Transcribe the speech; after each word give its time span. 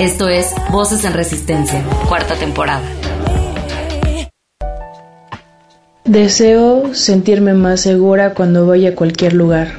Esto 0.00 0.30
es 0.30 0.54
Voces 0.72 1.04
en 1.04 1.12
Resistencia, 1.12 1.84
cuarta 2.08 2.34
temporada. 2.34 2.80
Deseo 6.06 6.94
sentirme 6.94 7.52
más 7.52 7.82
segura 7.82 8.32
cuando 8.32 8.66
vaya 8.66 8.88
a 8.88 8.94
cualquier 8.94 9.34
lugar. 9.34 9.74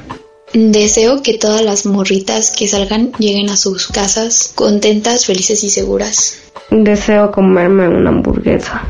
Deseo 0.54 1.22
que 1.22 1.38
todas 1.38 1.62
las 1.62 1.86
morritas 1.86 2.52
que 2.52 2.68
salgan 2.68 3.10
lleguen 3.18 3.50
a 3.50 3.56
sus 3.56 3.88
casas 3.88 4.52
contentas, 4.54 5.26
felices 5.26 5.64
y 5.64 5.70
seguras. 5.70 6.38
Deseo 6.70 7.32
comerme 7.32 7.88
una 7.88 8.10
hamburguesa. 8.10 8.80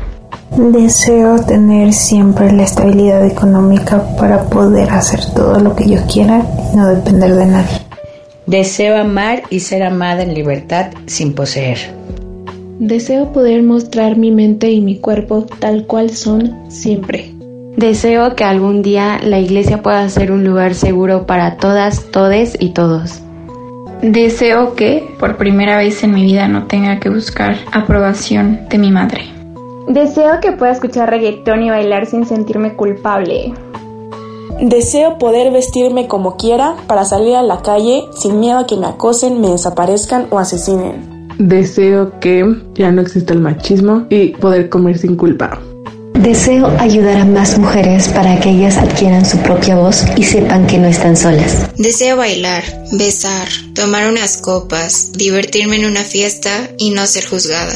Deseo 0.55 1.43
tener 1.43 1.93
siempre 1.93 2.51
la 2.51 2.61
estabilidad 2.61 3.25
económica 3.25 4.15
para 4.17 4.43
poder 4.43 4.91
hacer 4.91 5.21
todo 5.33 5.59
lo 5.59 5.75
que 5.75 5.89
yo 5.89 5.97
quiera 6.05 6.45
y 6.71 6.77
no 6.77 6.89
depender 6.89 7.33
de 7.33 7.45
nadie. 7.47 7.82
Deseo 8.45 8.97
amar 8.97 9.43
y 9.49 9.61
ser 9.61 9.83
amada 9.83 10.23
en 10.23 10.33
libertad 10.33 10.91
sin 11.05 11.33
poseer. 11.33 11.77
Deseo 12.79 13.31
poder 13.31 13.63
mostrar 13.63 14.17
mi 14.17 14.31
mente 14.31 14.69
y 14.69 14.81
mi 14.81 14.99
cuerpo 14.99 15.45
tal 15.59 15.85
cual 15.85 16.09
son 16.09 16.69
siempre. 16.69 17.31
Deseo 17.77 18.35
que 18.35 18.43
algún 18.43 18.81
día 18.81 19.19
la 19.23 19.39
iglesia 19.39 19.81
pueda 19.81 20.07
ser 20.09 20.31
un 20.31 20.43
lugar 20.43 20.75
seguro 20.75 21.25
para 21.25 21.55
todas, 21.55 22.11
todes 22.11 22.57
y 22.59 22.71
todos. 22.71 23.21
Deseo 24.01 24.75
que 24.75 25.07
por 25.17 25.37
primera 25.37 25.77
vez 25.77 26.03
en 26.03 26.13
mi 26.13 26.23
vida 26.23 26.49
no 26.49 26.67
tenga 26.67 26.99
que 26.99 27.09
buscar 27.09 27.55
aprobación 27.71 28.67
de 28.69 28.77
mi 28.77 28.91
madre. 28.91 29.21
Deseo 29.87 30.41
que 30.41 30.51
pueda 30.51 30.73
escuchar 30.73 31.09
reggaetón 31.09 31.63
y 31.63 31.69
bailar 31.69 32.05
sin 32.05 32.25
sentirme 32.25 32.73
culpable. 32.73 33.53
Deseo 34.61 35.17
poder 35.17 35.51
vestirme 35.51 36.07
como 36.07 36.37
quiera 36.37 36.75
para 36.87 37.05
salir 37.05 37.35
a 37.35 37.41
la 37.41 37.61
calle 37.61 38.03
sin 38.17 38.39
miedo 38.39 38.59
a 38.59 38.67
que 38.67 38.77
me 38.77 38.87
acosen, 38.87 39.41
me 39.41 39.49
desaparezcan 39.49 40.27
o 40.29 40.39
asesinen. 40.39 41.27
Deseo 41.37 42.19
que 42.19 42.45
ya 42.75 42.91
no 42.91 43.01
exista 43.01 43.33
el 43.33 43.39
machismo 43.39 44.05
y 44.09 44.29
poder 44.29 44.69
comer 44.69 44.97
sin 44.97 45.15
culpa. 45.15 45.59
Deseo 46.13 46.67
ayudar 46.79 47.17
a 47.17 47.25
más 47.25 47.57
mujeres 47.57 48.07
para 48.09 48.39
que 48.39 48.51
ellas 48.51 48.77
adquieran 48.77 49.25
su 49.25 49.37
propia 49.39 49.75
voz 49.75 50.05
y 50.15 50.23
sepan 50.23 50.67
que 50.67 50.77
no 50.77 50.87
están 50.87 51.17
solas. 51.17 51.69
Deseo 51.77 52.15
bailar, 52.15 52.63
besar, 52.93 53.47
tomar 53.73 54.07
unas 54.09 54.37
copas, 54.37 55.11
divertirme 55.13 55.77
en 55.77 55.85
una 55.85 56.01
fiesta 56.01 56.49
y 56.77 56.91
no 56.91 57.05
ser 57.07 57.25
juzgada. 57.25 57.73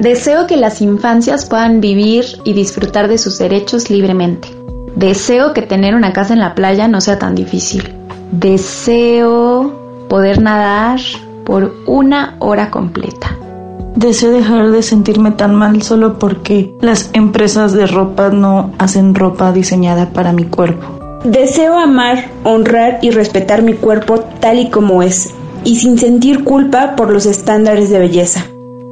Deseo 0.00 0.46
que 0.46 0.56
las 0.56 0.82
infancias 0.82 1.46
puedan 1.46 1.80
vivir 1.80 2.26
y 2.44 2.52
disfrutar 2.52 3.08
de 3.08 3.16
sus 3.16 3.38
derechos 3.38 3.88
libremente. 3.88 4.48
Deseo 4.96 5.54
que 5.54 5.62
tener 5.62 5.96
una 5.96 6.12
casa 6.12 6.34
en 6.34 6.40
la 6.40 6.54
playa 6.54 6.86
no 6.86 7.00
sea 7.00 7.18
tan 7.18 7.34
difícil. 7.34 7.92
Deseo 8.30 10.06
poder 10.08 10.40
nadar 10.40 11.00
por 11.44 11.74
una 11.86 12.36
hora 12.38 12.70
completa. 12.70 13.36
Deseo 13.96 14.30
dejar 14.30 14.70
de 14.70 14.82
sentirme 14.82 15.32
tan 15.32 15.54
mal 15.56 15.82
solo 15.82 16.18
porque 16.18 16.74
las 16.80 17.10
empresas 17.12 17.72
de 17.72 17.86
ropa 17.86 18.30
no 18.30 18.70
hacen 18.78 19.16
ropa 19.16 19.52
diseñada 19.52 20.10
para 20.10 20.32
mi 20.32 20.44
cuerpo. 20.44 21.20
Deseo 21.24 21.76
amar, 21.76 22.26
honrar 22.44 22.98
y 23.02 23.10
respetar 23.10 23.62
mi 23.62 23.74
cuerpo 23.74 24.20
tal 24.40 24.60
y 24.60 24.70
como 24.70 25.02
es, 25.02 25.34
y 25.64 25.76
sin 25.76 25.98
sentir 25.98 26.44
culpa 26.44 26.94
por 26.96 27.10
los 27.10 27.26
estándares 27.26 27.90
de 27.90 27.98
belleza. 27.98 28.46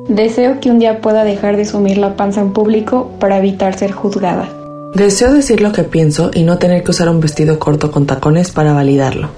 Deseo 0.09 0.59
que 0.59 0.71
un 0.71 0.81
día 0.81 1.01
pueda 1.01 1.23
dejar 1.23 1.57
de 1.57 1.65
sumir 1.65 1.99
la 1.99 2.17
panza 2.17 2.41
en 2.41 2.53
público 2.53 3.13
para 3.21 3.39
evitar 3.39 3.75
ser 3.79 3.93
juzgada. 3.93 4.62
Deseo 4.95 5.33
decir 5.33 5.63
lo 5.63 5.73
que 5.73 5.85
pienso 5.85 6.31
y 6.35 6.43
no 6.43 6.59
tener 6.59 6.83
que 6.83 6.91
usar 6.91 7.09
un 7.09 7.21
vestido 7.21 7.59
corto 7.59 7.91
con 7.91 8.07
tacones 8.07 8.51
para 8.51 8.75
validarlo. 8.75 9.31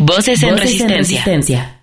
Voces 0.00 0.42
en, 0.42 0.56
resistencia. 0.56 1.80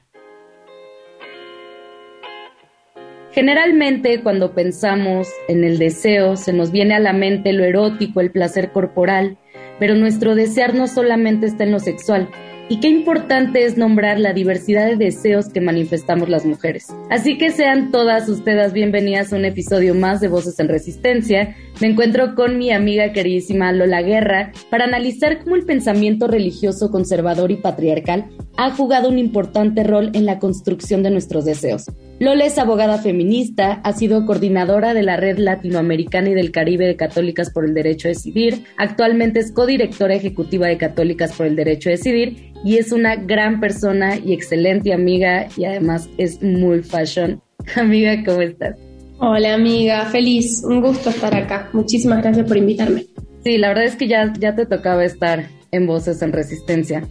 Generalmente 3.32 4.22
cuando 4.24 4.54
pensamos 4.54 5.30
en 5.48 5.64
el 5.64 5.78
deseo 5.78 6.36
se 6.36 6.52
nos 6.52 6.72
viene 6.72 6.96
a 6.96 7.00
la 7.00 7.14
mente 7.14 7.54
lo 7.54 7.64
erótico, 7.64 8.20
el 8.20 8.32
placer 8.32 8.74
corporal, 8.74 9.38
pero 9.80 9.96
nuestro 9.96 10.36
desear 10.36 10.76
no 10.76 10.88
solamente 10.88 11.46
está 11.46 11.64
en 11.64 11.72
lo 11.72 11.80
sexual, 11.80 12.30
y 12.68 12.80
qué 12.80 12.88
importante 12.88 13.66
es 13.66 13.78
nombrar 13.78 14.20
la 14.20 14.34
diversidad 14.34 14.88
de 14.88 14.96
deseos 14.96 15.50
que 15.50 15.62
manifestamos 15.62 16.30
las 16.30 16.46
mujeres. 16.46 16.88
Así 17.10 17.38
que 17.38 17.52
sean 17.52 17.92
todas 17.92 18.28
ustedes 18.28 18.74
bienvenidas 18.74 19.32
a 19.32 19.36
un 19.36 19.46
episodio 19.46 19.94
más 19.94 20.20
de 20.20 20.28
Voces 20.28 20.60
en 20.60 20.68
Resistencia. 20.68 21.56
Me 21.80 21.88
encuentro 21.88 22.34
con 22.34 22.58
mi 22.58 22.72
amiga 22.72 23.14
queridísima 23.14 23.72
Lola 23.72 24.02
Guerra 24.02 24.52
para 24.70 24.86
analizar 24.86 25.44
cómo 25.44 25.56
el 25.56 25.66
pensamiento 25.66 26.28
religioso 26.28 26.90
conservador 26.90 27.52
y 27.52 27.58
patriarcal 27.58 28.30
ha 28.58 28.72
jugado 28.72 29.10
un 29.10 29.20
importante 29.20 29.84
rol 29.84 30.10
en 30.14 30.26
la 30.26 30.40
construcción 30.40 31.04
de 31.04 31.12
nuestros 31.12 31.46
deseos. 31.46 31.86
Lola 32.18 32.46
es 32.46 32.58
abogada 32.58 32.98
feminista, 32.98 33.82
ha 33.84 33.92
sido 33.92 34.26
coordinadora 34.26 34.94
de 34.94 35.04
la 35.04 35.18
Red 35.18 35.38
Latinoamericana 35.38 36.30
y 36.30 36.34
del 36.34 36.52
Caribe 36.52 36.88
de 36.88 36.96
Católicas 36.96 37.52
por 37.52 37.66
el 37.66 37.74
Derecho 37.74 38.08
a 38.08 38.10
Decidir, 38.10 38.64
actualmente 38.78 39.42
es 39.42 39.52
codirectora 39.52 40.16
ejecutiva 40.16 40.68
de 40.68 40.78
Católicas 40.78 41.34
por 41.34 41.46
el 41.46 41.58
Derecho 41.58 41.90
a 41.90 41.92
Decidir 41.92 42.54
y 42.64 42.78
es 42.78 42.94
una 42.94 43.18
gran 43.18 43.60
persona 43.60 44.18
y 44.18 44.32
excelente 44.32 44.94
amiga 44.94 45.48
y 45.58 45.66
además 45.66 46.10
es 46.18 46.42
muy 46.42 46.84
fashion. 46.84 47.42
Amiga, 47.76 48.24
¿cómo 48.24 48.42
estás? 48.42 48.78
Hola 49.18 49.54
amiga, 49.54 50.06
feliz, 50.06 50.64
un 50.64 50.82
gusto 50.82 51.10
estar 51.10 51.36
acá. 51.36 51.70
Muchísimas 51.74 52.22
gracias 52.22 52.48
por 52.48 52.58
invitarme. 52.58 53.06
Sí, 53.44 53.58
la 53.58 53.70
verdad 53.70 53.86
es 53.86 53.96
que 53.96 54.08
ya, 54.08 54.32
ya 54.40 54.56
te 54.56 54.66
tocaba 54.66 55.04
estar 55.04 55.48
en 55.72 55.86
Voces 55.86 56.22
en 56.22 56.32
Resistencia. 56.32 57.04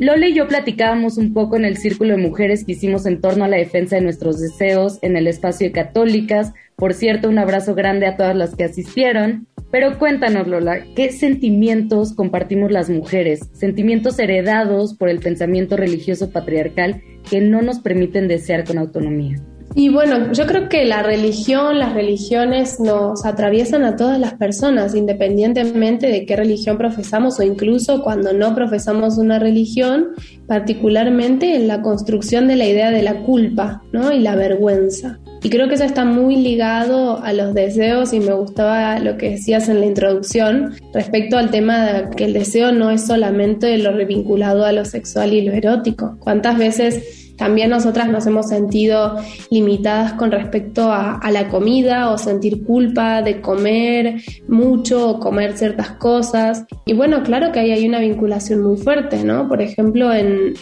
Lole 0.00 0.28
y 0.28 0.34
yo 0.34 0.46
platicábamos 0.46 1.18
un 1.18 1.32
poco 1.32 1.56
en 1.56 1.64
el 1.64 1.76
círculo 1.76 2.12
de 2.14 2.22
mujeres 2.22 2.64
que 2.64 2.72
hicimos 2.72 3.04
en 3.04 3.20
torno 3.20 3.44
a 3.44 3.48
la 3.48 3.56
defensa 3.56 3.96
de 3.96 4.02
nuestros 4.02 4.38
deseos 4.38 5.00
en 5.02 5.16
el 5.16 5.26
espacio 5.26 5.66
de 5.66 5.72
católicas. 5.72 6.52
Por 6.76 6.94
cierto, 6.94 7.28
un 7.28 7.38
abrazo 7.38 7.74
grande 7.74 8.06
a 8.06 8.16
todas 8.16 8.36
las 8.36 8.54
que 8.54 8.62
asistieron. 8.62 9.48
Pero 9.72 9.98
cuéntanos, 9.98 10.46
Lola, 10.46 10.84
¿qué 10.94 11.10
sentimientos 11.10 12.14
compartimos 12.14 12.70
las 12.70 12.88
mujeres? 12.88 13.50
Sentimientos 13.52 14.20
heredados 14.20 14.94
por 14.94 15.08
el 15.08 15.18
pensamiento 15.18 15.76
religioso 15.76 16.30
patriarcal 16.30 17.02
que 17.28 17.40
no 17.40 17.60
nos 17.60 17.80
permiten 17.80 18.28
desear 18.28 18.64
con 18.64 18.78
autonomía. 18.78 19.36
Y 19.78 19.90
bueno, 19.90 20.32
yo 20.32 20.44
creo 20.48 20.68
que 20.68 20.84
la 20.84 21.04
religión, 21.04 21.78
las 21.78 21.94
religiones 21.94 22.80
nos 22.80 23.24
atraviesan 23.24 23.84
a 23.84 23.94
todas 23.94 24.18
las 24.18 24.34
personas, 24.34 24.96
independientemente 24.96 26.08
de 26.08 26.26
qué 26.26 26.34
religión 26.34 26.78
profesamos 26.78 27.38
o 27.38 27.44
incluso 27.44 28.02
cuando 28.02 28.32
no 28.32 28.56
profesamos 28.56 29.18
una 29.18 29.38
religión, 29.38 30.08
particularmente 30.48 31.54
en 31.54 31.68
la 31.68 31.80
construcción 31.80 32.48
de 32.48 32.56
la 32.56 32.66
idea 32.66 32.90
de 32.90 33.04
la 33.04 33.22
culpa 33.22 33.84
¿no? 33.92 34.10
y 34.10 34.18
la 34.18 34.34
vergüenza. 34.34 35.20
Y 35.44 35.48
creo 35.48 35.68
que 35.68 35.76
eso 35.76 35.84
está 35.84 36.04
muy 36.04 36.34
ligado 36.34 37.22
a 37.22 37.32
los 37.32 37.54
deseos 37.54 38.12
y 38.12 38.18
me 38.18 38.32
gustaba 38.32 38.98
lo 38.98 39.16
que 39.16 39.30
decías 39.30 39.68
en 39.68 39.78
la 39.78 39.86
introducción 39.86 40.74
respecto 40.92 41.38
al 41.38 41.52
tema 41.52 41.86
de 41.86 42.10
que 42.16 42.24
el 42.24 42.32
deseo 42.32 42.72
no 42.72 42.90
es 42.90 43.06
solamente 43.06 43.78
lo 43.78 43.92
revinculado 43.92 44.64
a 44.64 44.72
lo 44.72 44.84
sexual 44.84 45.32
y 45.34 45.42
lo 45.42 45.52
erótico. 45.52 46.16
¿Cuántas 46.18 46.58
veces 46.58 47.27
también 47.38 47.70
nosotras 47.70 48.08
nos 48.08 48.26
hemos 48.26 48.48
sentido 48.48 49.16
limitadas 49.50 50.12
con 50.14 50.30
respecto 50.30 50.92
a, 50.92 51.20
la 51.30 51.48
comida 51.48 52.10
o 52.10 52.18
sentir 52.18 52.64
culpa 52.64 53.22
de 53.22 53.40
comer 53.40 54.16
mucho 54.48 55.10
o 55.10 55.20
comer 55.20 55.56
ciertas 55.56 55.90
cosas. 55.92 56.64
Y 56.86 56.94
bueno, 56.94 57.22
claro 57.22 57.52
que 57.52 57.60
ahí 57.60 57.70
hay 57.70 57.86
una 57.86 58.00
vinculación 58.00 58.62
muy 58.62 58.76
fuerte, 58.78 59.22
¿no? 59.24 59.46
Por 59.46 59.62
ejemplo, 59.62 60.12
en, 60.12 60.54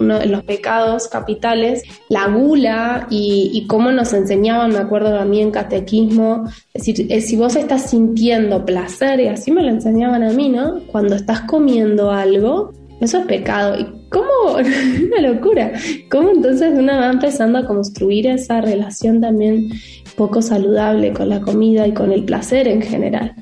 uno 0.00 0.18
de 0.18 0.26
los 0.26 0.42
pecados 0.42 1.06
capitales, 1.08 1.82
la 2.08 2.28
gula 2.28 3.06
y, 3.10 3.50
y 3.52 3.66
cómo 3.66 3.92
nos 3.92 4.12
enseñaban, 4.14 4.72
me 4.72 4.78
acuerdo 4.78 5.18
a 5.18 5.24
mí 5.24 5.40
en 5.40 5.50
catequismo, 5.50 6.44
es 6.72 6.86
decir, 6.86 7.22
si 7.22 7.36
vos 7.36 7.54
estás 7.56 7.90
sintiendo 7.90 8.64
placer, 8.64 9.20
y 9.20 9.28
así 9.28 9.52
me 9.52 9.62
lo 9.62 9.68
enseñaban 9.68 10.22
a 10.24 10.30
mí, 10.30 10.48
¿no? 10.48 10.80
Cuando 10.90 11.14
estás 11.14 11.42
comiendo 11.42 12.10
algo, 12.10 12.72
eso 13.00 13.18
es 13.18 13.26
pecado. 13.26 13.78
¿Y 13.78 14.03
cómo? 14.14 14.58
Una 15.06 15.20
locura. 15.20 15.72
¿Cómo 16.10 16.30
entonces 16.30 16.72
una 16.78 17.00
va 17.00 17.10
empezando 17.10 17.58
a 17.58 17.66
construir 17.66 18.28
esa 18.28 18.60
relación 18.60 19.20
también 19.20 19.70
poco 20.16 20.40
saludable 20.40 21.12
con 21.12 21.28
la 21.28 21.40
comida 21.40 21.86
y 21.86 21.92
con 21.92 22.12
el 22.12 22.24
placer 22.24 22.68
en 22.68 22.80
general? 22.80 23.34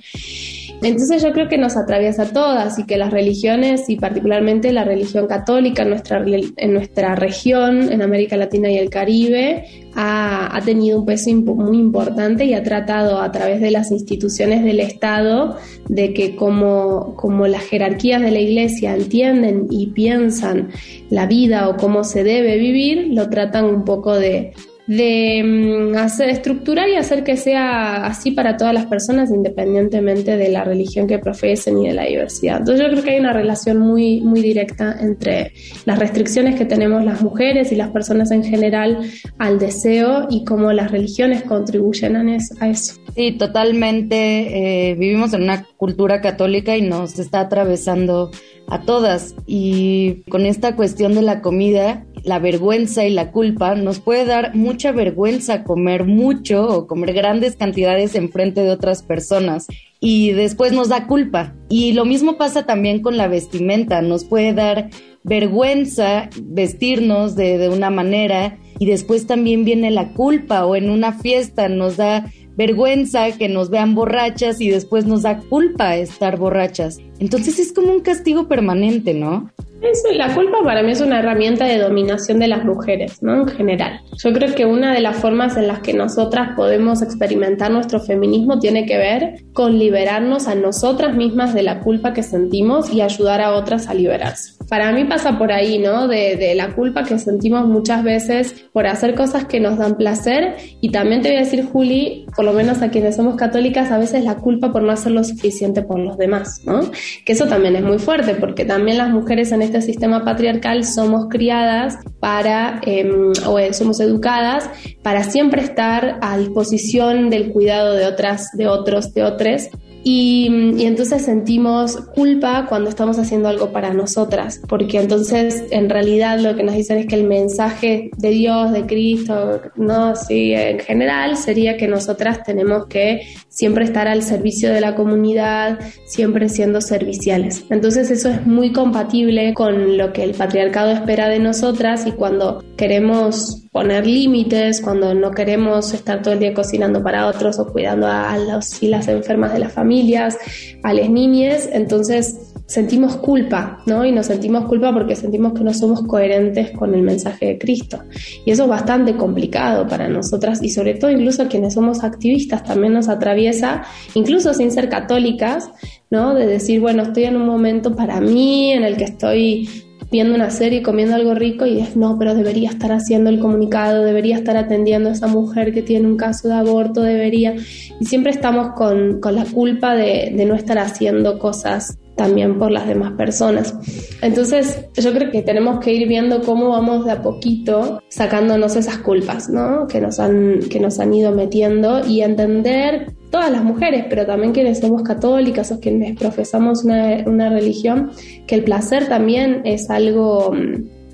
Entonces 0.82 1.22
yo 1.22 1.32
creo 1.32 1.48
que 1.48 1.58
nos 1.58 1.76
atraviesa 1.76 2.24
a 2.24 2.32
todas 2.32 2.78
y 2.78 2.86
que 2.86 2.96
las 2.96 3.12
religiones 3.12 3.88
y 3.88 3.96
particularmente 3.96 4.72
la 4.72 4.84
religión 4.84 5.26
católica 5.26 5.82
en 5.82 5.90
nuestra, 5.90 6.24
en 6.24 6.72
nuestra 6.72 7.14
región, 7.14 7.92
en 7.92 8.02
América 8.02 8.36
Latina 8.36 8.70
y 8.70 8.78
el 8.78 8.90
Caribe, 8.90 9.64
ha, 9.94 10.60
tenido 10.64 10.98
un 10.98 11.06
peso 11.06 11.30
muy 11.30 11.78
importante 11.78 12.44
y 12.44 12.54
ha 12.54 12.62
tratado 12.62 13.20
a 13.20 13.30
través 13.30 13.60
de 13.60 13.70
las 13.70 13.90
instituciones 13.90 14.64
del 14.64 14.80
Estado 14.80 15.56
de 15.88 16.14
que 16.14 16.34
como, 16.34 17.14
como 17.16 17.46
las 17.46 17.62
jerarquías 17.62 18.22
de 18.22 18.30
la 18.30 18.40
Iglesia 18.40 18.94
entienden 18.94 19.66
y 19.70 19.88
piensan 19.88 20.70
la 21.10 21.26
vida 21.26 21.68
o 21.68 21.76
cómo 21.76 22.04
se 22.04 22.24
debe 22.24 22.58
vivir, 22.58 23.08
lo 23.12 23.28
tratan 23.28 23.66
un 23.66 23.84
poco 23.84 24.14
de, 24.14 24.52
de 24.86 25.42
mm, 25.44 25.96
hacer, 25.96 26.30
estructurar 26.30 26.88
y 26.88 26.96
hacer 26.96 27.24
que 27.24 27.36
sea 27.36 28.06
así 28.06 28.32
para 28.32 28.56
todas 28.56 28.74
las 28.74 28.86
personas 28.86 29.30
independientemente 29.30 30.36
de 30.36 30.48
la 30.48 30.64
religión 30.64 31.06
que 31.06 31.18
profesen 31.18 31.78
y 31.78 31.88
de 31.88 31.94
la 31.94 32.04
diversidad. 32.04 32.58
Entonces 32.58 32.84
yo 32.84 32.90
creo 32.90 33.04
que 33.04 33.10
hay 33.12 33.20
una 33.20 33.32
relación 33.32 33.78
muy, 33.78 34.20
muy 34.20 34.40
directa 34.40 34.96
entre 35.00 35.52
las 35.84 35.98
restricciones 35.98 36.56
que 36.56 36.64
tenemos 36.64 37.04
las 37.04 37.22
mujeres 37.22 37.72
y 37.72 37.76
las 37.76 37.90
personas 37.90 38.30
en 38.30 38.44
general 38.44 38.98
al 39.38 39.58
deseo 39.58 40.26
y 40.30 40.44
cómo 40.44 40.72
las 40.72 40.90
religiones 40.90 41.42
contribuyen 41.42 42.16
a 42.16 42.68
eso. 42.68 42.94
Sí, 43.14 43.32
totalmente. 43.32 44.90
Eh, 44.90 44.94
vivimos 44.94 45.32
en 45.34 45.42
una 45.42 45.64
cultura 45.76 46.20
católica 46.20 46.76
y 46.76 46.82
nos 46.82 47.18
está 47.18 47.40
atravesando 47.40 48.30
a 48.68 48.82
todas. 48.82 49.34
Y 49.46 50.22
con 50.30 50.46
esta 50.46 50.76
cuestión 50.76 51.14
de 51.14 51.22
la 51.22 51.40
comida, 51.40 52.06
la 52.24 52.38
vergüenza 52.38 53.04
y 53.04 53.10
la 53.10 53.32
culpa, 53.32 53.74
nos 53.74 54.00
puede 54.00 54.24
dar 54.24 54.54
mucha 54.54 54.92
vergüenza 54.92 55.64
comer 55.64 56.04
mucho 56.04 56.66
o 56.68 56.86
comer 56.86 57.12
grandes 57.12 57.56
cantidades 57.56 58.14
en 58.14 58.30
frente 58.30 58.62
de 58.62 58.70
otras 58.70 59.02
personas. 59.02 59.66
Y 60.00 60.32
después 60.32 60.72
nos 60.72 60.88
da 60.88 61.06
culpa. 61.06 61.54
Y 61.68 61.92
lo 61.92 62.04
mismo 62.04 62.36
pasa 62.36 62.64
también 62.64 63.02
con 63.02 63.16
la 63.16 63.28
vestimenta. 63.28 64.02
Nos 64.02 64.24
puede 64.24 64.52
dar 64.52 64.90
vergüenza 65.22 66.28
vestirnos 66.42 67.36
de, 67.36 67.58
de 67.58 67.68
una 67.68 67.90
manera 67.90 68.58
y 68.78 68.86
después 68.86 69.26
también 69.28 69.64
viene 69.64 69.92
la 69.92 70.08
culpa 70.08 70.66
o 70.66 70.74
en 70.74 70.90
una 70.90 71.12
fiesta 71.12 71.68
nos 71.68 71.96
da 71.96 72.24
vergüenza 72.56 73.30
que 73.32 73.48
nos 73.48 73.70
vean 73.70 73.94
borrachas 73.94 74.60
y 74.60 74.70
después 74.70 75.06
nos 75.06 75.22
da 75.22 75.38
culpa 75.38 75.96
estar 75.96 76.36
borrachas. 76.36 76.98
Entonces 77.22 77.60
es 77.60 77.72
como 77.72 77.92
un 77.92 78.00
castigo 78.00 78.48
permanente, 78.48 79.14
¿no? 79.14 79.48
Eso, 79.80 80.12
la 80.14 80.32
culpa 80.32 80.58
para 80.64 80.82
mí 80.82 80.92
es 80.92 81.00
una 81.00 81.18
herramienta 81.18 81.66
de 81.66 81.78
dominación 81.78 82.38
de 82.38 82.46
las 82.48 82.64
mujeres, 82.64 83.20
¿no? 83.20 83.42
En 83.42 83.48
general. 83.48 84.00
Yo 84.22 84.32
creo 84.32 84.54
que 84.54 84.64
una 84.64 84.92
de 84.92 85.00
las 85.00 85.16
formas 85.16 85.56
en 85.56 85.66
las 85.66 85.80
que 85.80 85.92
nosotras 85.92 86.50
podemos 86.54 87.02
experimentar 87.02 87.70
nuestro 87.70 87.98
feminismo 87.98 88.58
tiene 88.60 88.86
que 88.86 88.96
ver 88.96 89.44
con 89.52 89.78
liberarnos 89.78 90.46
a 90.46 90.54
nosotras 90.54 91.16
mismas 91.16 91.52
de 91.52 91.62
la 91.62 91.80
culpa 91.80 92.12
que 92.12 92.22
sentimos 92.22 92.92
y 92.92 93.00
ayudar 93.02 93.40
a 93.40 93.54
otras 93.54 93.88
a 93.88 93.94
liberarse. 93.94 94.52
Para 94.68 94.92
mí 94.92 95.04
pasa 95.04 95.36
por 95.36 95.52
ahí, 95.52 95.78
¿no? 95.78 96.06
De, 96.06 96.36
de 96.36 96.54
la 96.54 96.74
culpa 96.74 97.02
que 97.02 97.18
sentimos 97.18 97.66
muchas 97.66 98.04
veces 98.04 98.54
por 98.72 98.86
hacer 98.86 99.14
cosas 99.14 99.46
que 99.46 99.58
nos 99.58 99.78
dan 99.78 99.96
placer 99.96 100.56
y 100.80 100.90
también 100.90 101.22
te 101.22 101.28
voy 101.28 101.38
a 101.38 101.40
decir, 101.40 101.64
Juli, 101.64 102.26
por 102.36 102.44
lo 102.44 102.52
menos 102.52 102.82
a 102.82 102.90
quienes 102.90 103.16
somos 103.16 103.34
católicas, 103.34 103.90
a 103.90 103.98
veces 103.98 104.24
la 104.24 104.36
culpa 104.36 104.72
por 104.72 104.82
no 104.82 104.92
hacer 104.92 105.10
lo 105.10 105.24
suficiente 105.24 105.82
por 105.82 105.98
los 105.98 106.16
demás, 106.18 106.60
¿no? 106.64 106.82
Que 107.24 107.32
eso 107.32 107.46
también 107.46 107.76
es 107.76 107.82
muy 107.82 107.98
fuerte 107.98 108.34
porque 108.34 108.64
también 108.64 108.98
las 108.98 109.10
mujeres 109.10 109.52
en 109.52 109.62
este 109.62 109.82
sistema 109.82 110.24
patriarcal 110.24 110.84
somos 110.84 111.28
criadas 111.28 111.98
para, 112.20 112.80
em, 112.84 113.32
o 113.46 113.58
somos 113.72 114.00
educadas 114.00 114.68
para 115.02 115.24
siempre 115.24 115.62
estar 115.62 116.18
a 116.20 116.38
disposición 116.38 117.30
del 117.30 117.52
cuidado 117.52 117.94
de 117.94 118.06
otras, 118.06 118.48
de 118.56 118.66
otros, 118.68 119.12
de 119.14 119.24
otros 119.24 119.68
y, 120.04 120.84
entonces 120.84 121.22
sentimos 121.22 121.96
culpa 122.14 122.66
cuando 122.68 122.90
estamos 122.90 123.18
haciendo 123.18 123.48
algo 123.48 123.70
para 123.70 123.94
nosotras, 123.94 124.60
porque 124.68 124.98
entonces 124.98 125.64
en 125.70 125.88
realidad 125.88 126.40
lo 126.40 126.56
que 126.56 126.64
nos 126.64 126.74
dicen 126.74 126.98
es 126.98 127.06
que 127.06 127.14
el 127.14 127.24
mensaje 127.24 128.10
de 128.16 128.30
Dios, 128.30 128.72
de 128.72 128.84
Cristo, 128.86 129.60
no, 129.76 130.16
sí, 130.16 130.54
en 130.54 130.80
general 130.80 131.36
sería 131.36 131.76
que 131.76 131.86
nosotras 131.86 132.42
tenemos 132.42 132.86
que 132.86 133.20
siempre 133.52 133.84
estar 133.84 134.08
al 134.08 134.22
servicio 134.22 134.72
de 134.72 134.80
la 134.80 134.94
comunidad, 134.94 135.78
siempre 136.06 136.48
siendo 136.48 136.80
serviciales. 136.80 137.64
Entonces 137.68 138.10
eso 138.10 138.30
es 138.30 138.46
muy 138.46 138.72
compatible 138.72 139.52
con 139.52 139.98
lo 139.98 140.12
que 140.14 140.24
el 140.24 140.32
patriarcado 140.32 140.90
espera 140.90 141.28
de 141.28 141.38
nosotras 141.38 142.06
y 142.06 142.12
cuando 142.12 142.64
queremos 142.78 143.66
poner 143.70 144.06
límites, 144.06 144.80
cuando 144.80 145.14
no 145.14 145.32
queremos 145.32 145.92
estar 145.92 146.22
todo 146.22 146.32
el 146.34 146.40
día 146.40 146.54
cocinando 146.54 147.02
para 147.02 147.26
otros 147.26 147.58
o 147.58 147.70
cuidando 147.70 148.06
a 148.06 148.36
los 148.38 148.82
y 148.82 148.88
las 148.88 149.06
enfermas 149.08 149.52
de 149.52 149.58
las 149.58 149.72
familias, 149.72 150.38
a 150.82 150.94
las 150.94 151.10
niñas, 151.10 151.68
entonces 151.72 152.41
sentimos 152.66 153.16
culpa, 153.16 153.82
¿no? 153.86 154.04
Y 154.04 154.12
nos 154.12 154.26
sentimos 154.26 154.64
culpa 154.66 154.92
porque 154.92 155.16
sentimos 155.16 155.52
que 155.52 155.64
no 155.64 155.74
somos 155.74 156.02
coherentes 156.02 156.70
con 156.70 156.94
el 156.94 157.02
mensaje 157.02 157.46
de 157.46 157.58
Cristo. 157.58 158.00
Y 158.44 158.50
eso 158.50 158.64
es 158.64 158.68
bastante 158.68 159.16
complicado 159.16 159.86
para 159.86 160.08
nosotras 160.08 160.62
y 160.62 160.70
sobre 160.70 160.94
todo 160.94 161.10
incluso 161.10 161.48
quienes 161.48 161.74
somos 161.74 162.02
activistas 162.04 162.64
también 162.64 162.92
nos 162.92 163.08
atraviesa, 163.08 163.82
incluso 164.14 164.54
sin 164.54 164.70
ser 164.70 164.88
católicas, 164.88 165.70
¿no? 166.10 166.34
De 166.34 166.46
decir, 166.46 166.80
bueno, 166.80 167.02
estoy 167.02 167.24
en 167.24 167.36
un 167.36 167.46
momento 167.46 167.94
para 167.94 168.20
mí 168.20 168.72
en 168.72 168.84
el 168.84 168.96
que 168.96 169.04
estoy 169.04 169.68
viendo 170.10 170.34
una 170.34 170.50
serie, 170.50 170.82
comiendo 170.82 171.14
algo 171.14 171.34
rico 171.34 171.64
y 171.64 171.80
es, 171.80 171.96
no, 171.96 172.18
pero 172.18 172.34
debería 172.34 172.68
estar 172.68 172.92
haciendo 172.92 173.30
el 173.30 173.38
comunicado, 173.38 174.04
debería 174.04 174.36
estar 174.36 174.58
atendiendo 174.58 175.08
a 175.08 175.12
esa 175.12 175.26
mujer 175.26 175.72
que 175.72 175.80
tiene 175.80 176.06
un 176.06 176.18
caso 176.18 176.48
de 176.48 176.54
aborto, 176.54 177.00
debería. 177.00 177.54
Y 177.98 178.04
siempre 178.04 178.30
estamos 178.30 178.72
con, 178.74 179.20
con 179.20 179.34
la 179.34 179.46
culpa 179.46 179.94
de, 179.94 180.32
de 180.36 180.44
no 180.44 180.54
estar 180.54 180.78
haciendo 180.78 181.38
cosas 181.38 181.98
también 182.16 182.58
por 182.58 182.70
las 182.70 182.86
demás 182.86 183.12
personas. 183.12 183.74
Entonces, 184.20 184.86
yo 184.94 185.12
creo 185.12 185.30
que 185.30 185.42
tenemos 185.42 185.80
que 185.80 185.92
ir 185.92 186.06
viendo 186.08 186.42
cómo 186.42 186.68
vamos 186.70 187.04
de 187.04 187.12
a 187.12 187.22
poquito 187.22 188.02
sacándonos 188.08 188.76
esas 188.76 188.98
culpas, 188.98 189.48
¿no? 189.48 189.86
Que 189.86 190.00
nos 190.00 190.20
han, 190.20 190.60
que 190.70 190.80
nos 190.80 190.98
han 191.00 191.14
ido 191.14 191.32
metiendo 191.32 192.06
y 192.06 192.20
entender 192.20 193.14
todas 193.30 193.50
las 193.50 193.64
mujeres, 193.64 194.04
pero 194.10 194.26
también 194.26 194.52
quienes 194.52 194.80
somos 194.80 195.02
católicas 195.02 195.72
o 195.72 195.80
quienes 195.80 196.16
profesamos 196.18 196.84
una, 196.84 197.24
una 197.26 197.48
religión, 197.48 198.10
que 198.46 198.54
el 198.54 198.64
placer 198.64 199.08
también 199.08 199.62
es 199.64 199.88
algo, 199.88 200.54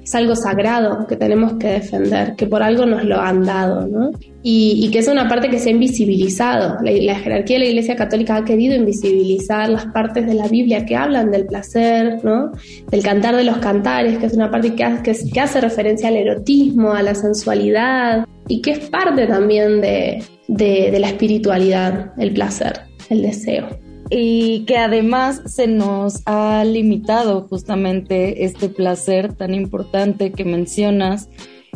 es 0.08 0.14
algo 0.14 0.34
sagrado 0.34 1.06
que 1.06 1.16
tenemos 1.16 1.54
que 1.58 1.68
defender, 1.68 2.34
que 2.34 2.46
por 2.46 2.62
algo 2.62 2.86
nos 2.86 3.04
lo 3.04 3.20
han 3.20 3.44
dado, 3.44 3.86
¿no? 3.86 4.10
Y, 4.42 4.80
y 4.82 4.90
que 4.90 5.00
es 5.00 5.08
una 5.08 5.28
parte 5.28 5.50
que 5.50 5.58
se 5.58 5.68
ha 5.68 5.72
invisibilizado. 5.72 6.78
La, 6.82 6.92
la, 6.92 7.14
jerarquía 7.16 7.58
de 7.58 7.64
la 7.64 7.70
Iglesia 7.70 7.94
Católica 7.94 8.36
ha 8.36 8.44
querido 8.44 8.74
invisibilizar 8.74 9.68
las 9.68 9.84
partes 9.86 10.26
de 10.26 10.32
la 10.32 10.48
Biblia 10.48 10.86
que 10.86 10.96
hablan 10.96 11.30
del 11.30 11.44
placer, 11.44 12.24
¿no? 12.24 12.52
Del 12.90 13.02
cantar 13.02 13.36
de 13.36 13.44
los 13.44 13.58
cantares, 13.58 14.16
que 14.16 14.24
es 14.24 14.32
una 14.32 14.50
parte 14.50 14.74
que, 14.74 14.86
que, 15.04 15.14
que 15.30 15.40
hace 15.40 15.60
referencia 15.60 16.08
al 16.08 16.16
erotismo, 16.16 16.94
a 16.94 17.02
la 17.02 17.14
sensualidad, 17.14 18.24
y 18.48 18.62
que 18.62 18.70
es 18.70 18.88
parte 18.88 19.26
también 19.26 19.82
de, 19.82 20.24
de, 20.48 20.98
la 20.98 21.08
espiritualidad, 21.08 22.12
el 22.16 22.32
placer, 22.32 22.80
el 23.10 23.20
deseo 23.20 23.87
y 24.10 24.64
que 24.64 24.76
además 24.76 25.42
se 25.46 25.66
nos 25.66 26.22
ha 26.26 26.64
limitado 26.64 27.46
justamente 27.48 28.44
este 28.44 28.68
placer 28.68 29.34
tan 29.34 29.54
importante 29.54 30.32
que 30.32 30.44
mencionas 30.44 31.28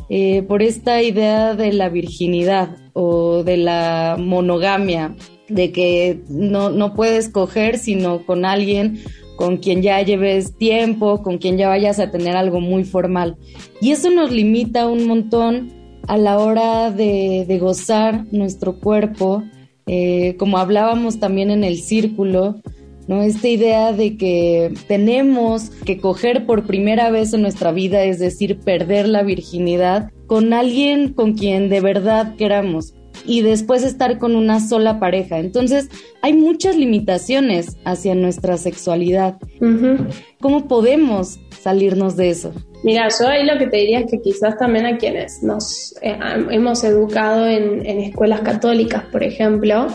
eh, 0.09 0.43
por 0.43 0.62
esta 0.62 1.03
idea 1.03 1.55
de 1.55 1.73
la 1.73 1.89
virginidad 1.89 2.77
o 2.93 3.43
de 3.45 3.57
la 3.57 4.17
monogamia, 4.19 5.15
de 5.49 5.73
que 5.73 6.23
no, 6.29 6.71
no 6.71 6.95
puedes 6.95 7.29
coger 7.29 7.79
sino 7.79 8.25
con 8.25 8.45
alguien 8.45 9.03
con 9.37 9.57
quien 9.57 9.83
ya 9.83 10.01
lleves 10.03 10.57
tiempo, 10.57 11.23
con 11.23 11.39
quien 11.39 11.57
ya 11.59 11.69
vayas 11.69 11.99
a 11.99 12.11
tener 12.11 12.37
algo 12.37 12.61
muy 12.61 12.85
formal. 12.85 13.37
Y 13.81 13.91
eso 13.91 14.11
nos 14.11 14.31
limita 14.31 14.87
un 14.87 15.07
montón 15.07 15.73
a 16.07 16.17
la 16.17 16.39
hora 16.39 16.91
de, 16.91 17.59
gozar 17.61 18.25
nuestro 18.31 18.79
cuerpo, 18.79 19.43
eh, 19.87 20.37
como 20.39 20.59
hablábamos 20.59 21.19
también 21.19 21.51
en 21.51 21.65
el 21.65 21.79
círculo, 21.79 22.61
¿no? 23.09 23.23
Esta 23.23 23.49
idea 23.49 23.93
de 23.93 24.17
que 24.17 24.73
tenemos 24.87 25.71
que 25.85 25.99
coger 25.99 26.47
por 26.47 26.67
primera 26.67 27.11
vez 27.11 27.33
en 27.33 27.43
nuestra 27.43 27.73
vida, 27.73 28.05
es 28.05 28.19
decir, 28.19 28.59
perder 28.61 29.09
la 29.09 29.23
virginidad 29.23 30.11
con 30.27 30.53
alguien 30.53 31.12
con 31.12 31.35
quien 31.35 31.69
de 31.69 31.81
verdad 31.81 32.37
queramos 32.37 32.95
y 33.25 33.43
después 33.43 33.83
estar 33.83 34.19
con 34.19 34.37
una 34.37 34.61
sola 34.61 34.99
pareja. 34.99 35.38
Entonces, 35.38 35.88
hay 36.23 36.35
muchas 36.35 36.76
limitaciones 36.76 37.76
hacia 37.85 38.14
nuestra 38.14 38.57
sexualidad. 38.57 39.37
¿Cómo 40.41 40.69
podemos 40.69 41.38
salirnos 41.50 42.17
de 42.17 42.31
eso? 42.31 42.52
Mira, 42.83 43.09
yo 43.09 43.29
ahí 43.29 43.47
lo 43.47 43.59
que 43.59 43.69
te 43.69 43.76
diría 43.76 44.00
es 44.00 44.11
que 44.11 44.21
quizás 44.21 44.59
también 44.59 44.87
a 44.87 44.99
quienes 44.99 45.43
nos 45.43 45.95
eh, 46.02 46.19
hemos 46.50 46.83
educado 46.83 47.47
en, 47.47 47.87
escuelas 47.87 48.41
católicas, 48.41 49.05
por 49.12 49.23
ejemplo, 49.23 49.87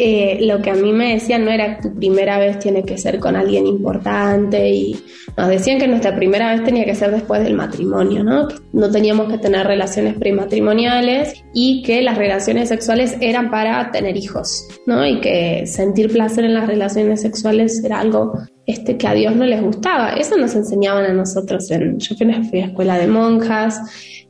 eh, 0.00 0.38
lo 0.42 0.62
que 0.62 0.70
a 0.70 0.74
mí 0.74 0.92
me 0.92 1.14
decían 1.14 1.44
no 1.44 1.50
era 1.50 1.80
tu 1.80 1.92
primera 1.92 2.38
vez 2.38 2.60
tiene 2.60 2.84
que 2.84 2.96
ser 2.96 3.18
con 3.18 3.34
alguien 3.34 3.66
importante 3.66 4.70
y 4.70 4.96
nos 5.36 5.48
decían 5.48 5.80
que 5.80 5.88
nuestra 5.88 6.14
primera 6.14 6.52
vez 6.52 6.62
tenía 6.62 6.84
que 6.84 6.94
ser 6.94 7.10
después 7.10 7.42
del 7.42 7.54
matrimonio, 7.54 8.22
¿no? 8.22 8.46
Que 8.46 8.54
no 8.72 8.88
teníamos 8.92 9.28
que 9.28 9.38
tener 9.38 9.66
relaciones 9.66 10.14
prematrimoniales 10.14 11.42
y 11.52 11.82
que 11.82 12.00
las 12.02 12.16
relaciones 12.16 12.68
sexuales 12.68 13.16
eran 13.20 13.50
para 13.50 13.90
tener 13.90 14.16
hijos, 14.16 14.68
¿no? 14.86 15.04
Y 15.04 15.20
que 15.20 15.66
sentir 15.66 16.12
placer 16.12 16.44
en 16.44 16.54
las 16.54 16.68
relaciones 16.68 17.20
sexuales 17.20 17.82
era 17.82 17.98
algo 17.98 18.34
este, 18.66 18.96
que 18.96 19.08
a 19.08 19.14
Dios 19.14 19.34
no 19.34 19.46
les 19.46 19.60
gustaba. 19.60 20.10
Eso 20.12 20.36
nos 20.36 20.54
enseñaban 20.54 21.06
a 21.06 21.12
nosotros. 21.12 21.68
En, 21.72 21.98
yo 21.98 22.14
fui 22.14 22.60
a 22.60 22.66
escuela 22.66 22.98
de 22.98 23.08
monjas, 23.08 23.80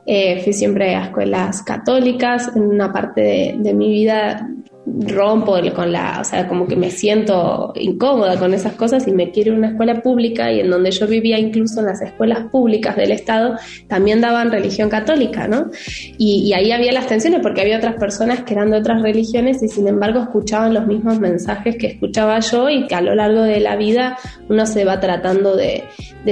eh, 0.07 0.41
fui 0.43 0.51
siempre 0.51 0.95
a 0.95 1.05
escuelas 1.05 1.61
católicas. 1.61 2.49
En 2.55 2.63
una 2.63 2.91
parte 2.91 3.21
de, 3.21 3.55
de 3.59 3.73
mi 3.75 3.91
vida 3.91 4.49
rompo 4.85 5.57
con 5.75 5.91
la, 5.91 6.19
o 6.21 6.23
sea, 6.23 6.47
como 6.47 6.67
que 6.67 6.75
me 6.75 6.89
siento 6.89 7.73
incómoda 7.75 8.37
con 8.39 8.53
esas 8.53 8.73
cosas 8.73 9.07
y 9.07 9.11
me 9.11 9.31
quiero 9.31 9.53
una 9.53 9.69
escuela 9.69 10.01
pública 10.01 10.51
y 10.51 10.61
en 10.61 10.69
donde 10.69 10.91
yo 10.91 11.07
vivía 11.07 11.37
incluso 11.37 11.81
en 11.81 11.87
las 11.87 12.01
escuelas 12.01 12.45
públicas 12.51 12.95
del 12.95 13.11
Estado 13.11 13.55
también 13.87 14.21
daban 14.21 14.51
religión 14.51 14.89
católica, 14.89 15.47
¿no? 15.47 15.69
Y, 16.17 16.53
ahí 16.53 16.71
había 16.71 16.91
las 16.91 17.07
tensiones 17.07 17.41
porque 17.41 17.61
había 17.61 17.77
otras 17.77 17.95
personas 17.95 18.43
que 18.43 18.53
eran 18.53 18.71
de 18.71 18.77
otras 18.77 19.01
religiones 19.01 19.61
y 19.61 19.67
sin 19.67 19.87
embargo 19.87 20.19
escuchaban 20.21 20.73
los 20.73 20.87
mismos 20.87 21.19
mensajes 21.19 21.75
que 21.77 21.87
escuchaba 21.87 22.39
yo 22.39 22.69
y 22.69 22.87
que 22.87 22.95
a 22.95 23.01
lo 23.01 23.13
largo 23.15 23.41
de 23.41 23.59
la 23.59 23.75
vida 23.75 24.17
uno 24.49 24.65
se 24.65 24.85
va 24.85 24.99
tratando 24.99 25.55
de, 25.55 25.83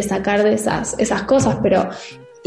sacar 0.01 0.43
de 0.43 0.53
esas 0.53 1.23
cosas, 1.23 1.59
pero 1.61 1.89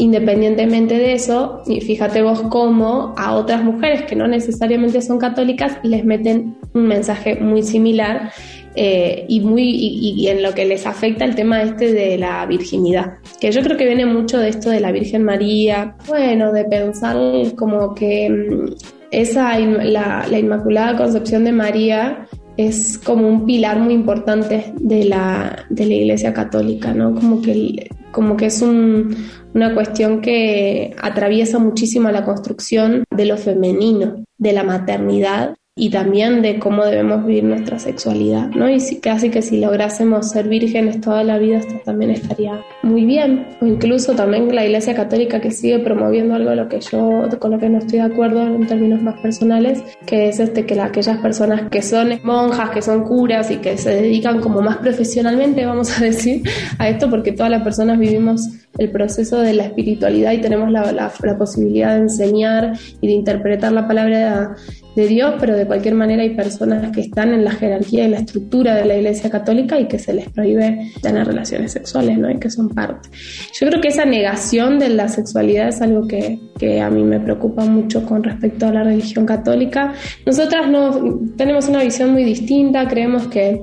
Independientemente 0.01 0.97
de 0.97 1.13
eso, 1.13 1.61
y 1.67 1.79
fíjate 1.79 2.23
vos 2.23 2.41
cómo 2.49 3.13
a 3.19 3.35
otras 3.35 3.63
mujeres 3.63 4.01
que 4.01 4.15
no 4.15 4.27
necesariamente 4.27 4.99
son 4.99 5.19
católicas 5.19 5.77
les 5.83 6.03
meten 6.03 6.55
un 6.73 6.87
mensaje 6.87 7.35
muy 7.35 7.61
similar 7.61 8.31
eh, 8.73 9.25
y, 9.27 9.41
muy, 9.41 9.61
y, 9.61 10.27
en 10.27 10.41
lo 10.41 10.55
que 10.55 10.65
les 10.65 10.87
afecta 10.87 11.23
el 11.23 11.35
tema 11.35 11.61
este 11.61 11.93
de 11.93 12.17
la 12.17 12.43
virginidad, 12.47 13.19
que 13.39 13.51
yo 13.51 13.61
creo 13.61 13.77
que 13.77 13.85
viene 13.85 14.07
mucho 14.07 14.39
de 14.39 14.49
esto 14.49 14.71
de 14.71 14.79
la 14.79 14.91
Virgen 14.91 15.23
María, 15.23 15.95
bueno, 16.07 16.51
de 16.51 16.63
pensar 16.65 17.15
como 17.55 17.93
que 17.93 18.27
mm, 18.27 18.73
esa, 19.11 19.59
la, 19.59 20.25
la 20.27 20.39
Inmaculada 20.39 20.97
Concepción 20.97 21.43
de 21.43 21.51
María 21.51 22.27
es 22.57 22.97
como 22.97 23.27
un 23.27 23.45
pilar 23.45 23.77
muy 23.77 23.93
importante 23.93 24.73
de 24.79 25.05
la, 25.05 25.63
de 25.69 25.85
la 25.85 25.93
Iglesia 25.93 26.33
Católica, 26.33 26.91
¿no? 26.91 27.13
Como 27.13 27.39
que, 27.39 27.87
como 28.11 28.37
que 28.37 28.47
es 28.47 28.61
un, 28.61 29.15
una 29.53 29.73
cuestión 29.73 30.21
que 30.21 30.95
atraviesa 31.01 31.59
muchísimo 31.59 32.09
la 32.11 32.25
construcción 32.25 33.03
de 33.09 33.25
lo 33.25 33.37
femenino, 33.37 34.23
de 34.37 34.53
la 34.53 34.63
maternidad 34.63 35.55
y 35.73 35.89
también 35.89 36.41
de 36.41 36.59
cómo 36.59 36.83
debemos 36.83 37.25
vivir 37.25 37.45
nuestra 37.45 37.79
sexualidad, 37.79 38.49
¿no? 38.49 38.69
Y 38.69 38.81
si, 38.81 38.99
casi 38.99 39.29
que 39.29 39.41
si 39.41 39.61
lográsemos 39.61 40.29
ser 40.29 40.49
vírgenes 40.49 40.99
toda 40.99 41.23
la 41.23 41.37
vida, 41.37 41.59
esto 41.59 41.79
también 41.85 42.11
estaría 42.11 42.61
muy 42.83 43.05
bien. 43.05 43.47
O 43.61 43.65
incluso 43.65 44.13
también 44.13 44.53
la 44.53 44.65
Iglesia 44.65 44.93
Católica 44.93 45.39
que 45.39 45.51
sigue 45.51 45.79
promoviendo 45.79 46.35
algo 46.35 46.53
lo 46.53 46.67
que 46.67 46.81
yo, 46.81 47.23
con 47.39 47.51
lo 47.51 47.57
que 47.57 47.69
no 47.69 47.77
estoy 47.77 47.99
de 47.99 48.05
acuerdo 48.05 48.41
en 48.41 48.67
términos 48.67 49.01
más 49.01 49.17
personales, 49.21 49.81
que 50.05 50.27
es 50.27 50.41
este 50.41 50.65
que 50.65 50.79
aquellas 50.79 51.19
personas 51.19 51.69
que 51.69 51.81
son 51.81 52.19
monjas, 52.23 52.71
que 52.71 52.81
son 52.81 53.05
curas 53.05 53.49
y 53.49 53.57
que 53.57 53.77
se 53.77 53.91
dedican 53.91 54.41
como 54.41 54.61
más 54.61 54.77
profesionalmente, 54.77 55.65
vamos 55.65 55.97
a 55.97 56.03
decir, 56.03 56.41
a 56.79 56.89
esto, 56.89 57.09
porque 57.09 57.31
todas 57.31 57.49
las 57.49 57.63
personas 57.63 57.97
vivimos 57.97 58.41
el 58.77 58.89
proceso 58.89 59.39
de 59.39 59.53
la 59.53 59.65
espiritualidad 59.65 60.31
y 60.31 60.41
tenemos 60.41 60.71
la, 60.71 60.91
la, 60.91 61.11
la 61.21 61.37
posibilidad 61.37 61.95
de 61.95 62.01
enseñar 62.01 62.73
y 63.01 63.07
de 63.07 63.13
interpretar 63.13 63.71
la 63.71 63.87
palabra 63.87 64.55
de 64.95 65.07
Dios, 65.07 65.35
pero 65.39 65.55
de 65.55 65.65
cualquier 65.65 65.95
manera 65.95 66.21
hay 66.21 66.35
personas 66.35 66.91
que 66.91 67.01
están 67.01 67.33
en 67.33 67.45
la 67.45 67.51
jerarquía 67.51 68.05
y 68.05 68.09
la 68.09 68.19
estructura 68.19 68.75
de 68.75 68.85
la 68.85 68.97
Iglesia 68.97 69.29
Católica 69.29 69.79
y 69.79 69.87
que 69.87 69.99
se 69.99 70.13
les 70.13 70.29
prohíbe 70.29 70.91
tener 71.01 71.27
relaciones 71.27 71.71
sexuales, 71.71 72.17
¿no? 72.17 72.29
Y 72.29 72.37
que 72.39 72.49
son 72.49 72.69
parte. 72.69 73.09
Yo 73.53 73.67
creo 73.67 73.81
que 73.81 73.87
esa 73.87 74.05
negación 74.05 74.79
de 74.79 74.89
la 74.89 75.07
sexualidad 75.07 75.69
es 75.69 75.81
algo 75.81 76.07
que, 76.07 76.39
que 76.57 76.81
a 76.81 76.89
mí 76.89 77.03
me 77.03 77.19
preocupa 77.19 77.63
mucho 77.63 78.05
con 78.05 78.23
respecto 78.23 78.67
a 78.67 78.73
la 78.73 78.83
religión 78.83 79.25
católica. 79.25 79.93
Nosotras 80.25 80.69
no 80.69 81.19
tenemos 81.37 81.69
una 81.69 81.83
visión 81.83 82.11
muy 82.11 82.25
distinta, 82.25 82.87
creemos 82.87 83.27
que 83.27 83.61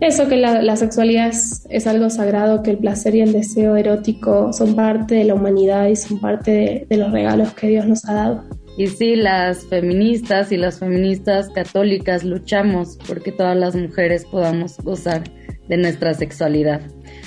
eso, 0.00 0.28
que 0.28 0.36
la, 0.36 0.76
sexualidad 0.76 1.28
es, 1.28 1.66
es, 1.68 1.86
algo 1.86 2.08
sagrado, 2.08 2.62
que 2.62 2.70
el 2.70 2.78
placer 2.78 3.14
y 3.16 3.20
el 3.20 3.32
deseo 3.32 3.76
erótico 3.76 4.49
son 4.52 4.74
parte 4.74 5.16
de 5.16 5.24
la 5.24 5.34
humanidad 5.34 5.88
y 5.88 5.96
son 5.96 6.20
parte 6.20 6.86
de 6.88 6.96
los 6.96 7.10
regalos 7.12 7.52
que 7.54 7.68
Dios 7.68 7.86
nos 7.86 8.04
ha 8.08 8.14
dado. 8.14 8.44
Y 8.76 8.86
sí, 8.86 9.16
las 9.16 9.66
feministas 9.66 10.52
y 10.52 10.56
las 10.56 10.78
feministas 10.78 11.50
católicas 11.50 12.24
luchamos 12.24 12.98
porque 13.06 13.32
todas 13.32 13.56
las 13.56 13.74
mujeres 13.74 14.24
podamos 14.24 14.78
gozar 14.78 15.24
de 15.68 15.76
nuestra 15.76 16.14
sexualidad. 16.14 16.80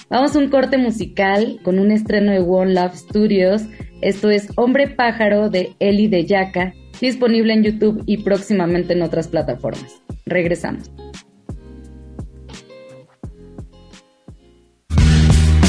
Vamos 0.10 0.36
a 0.36 0.40
un 0.40 0.50
corte 0.50 0.78
musical 0.78 1.60
con 1.64 1.80
un 1.80 1.92
estreno 1.92 2.32
de 2.32 2.40
One 2.40 2.74
Love 2.74 2.96
Studios. 2.96 3.64
Esto 4.02 4.30
es 4.30 4.48
Hombre 4.56 4.88
Pájaro 4.88 5.50
de 5.50 5.76
Eli 5.80 6.08
de 6.08 6.26
Yaca, 6.26 6.74
disponible 7.00 7.54
en 7.54 7.64
YouTube 7.64 8.04
y 8.06 8.18
próximamente 8.18 8.94
en 8.94 9.02
otras 9.02 9.28
plataformas. 9.28 10.02
Regresamos. 10.26 10.92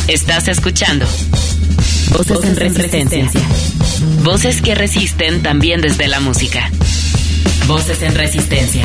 Estás 0.08 0.48
escuchando 0.48 1.06
Voces, 2.16 2.44
en 2.44 2.54
resistencia. 2.54 3.28
Voces 4.22 4.62
que 4.62 4.76
resisten 4.76 5.42
también 5.42 5.80
desde 5.80 6.06
la 6.06 6.20
música. 6.20 6.70
Voces 7.66 8.00
en 8.02 8.14
resistencia. 8.14 8.84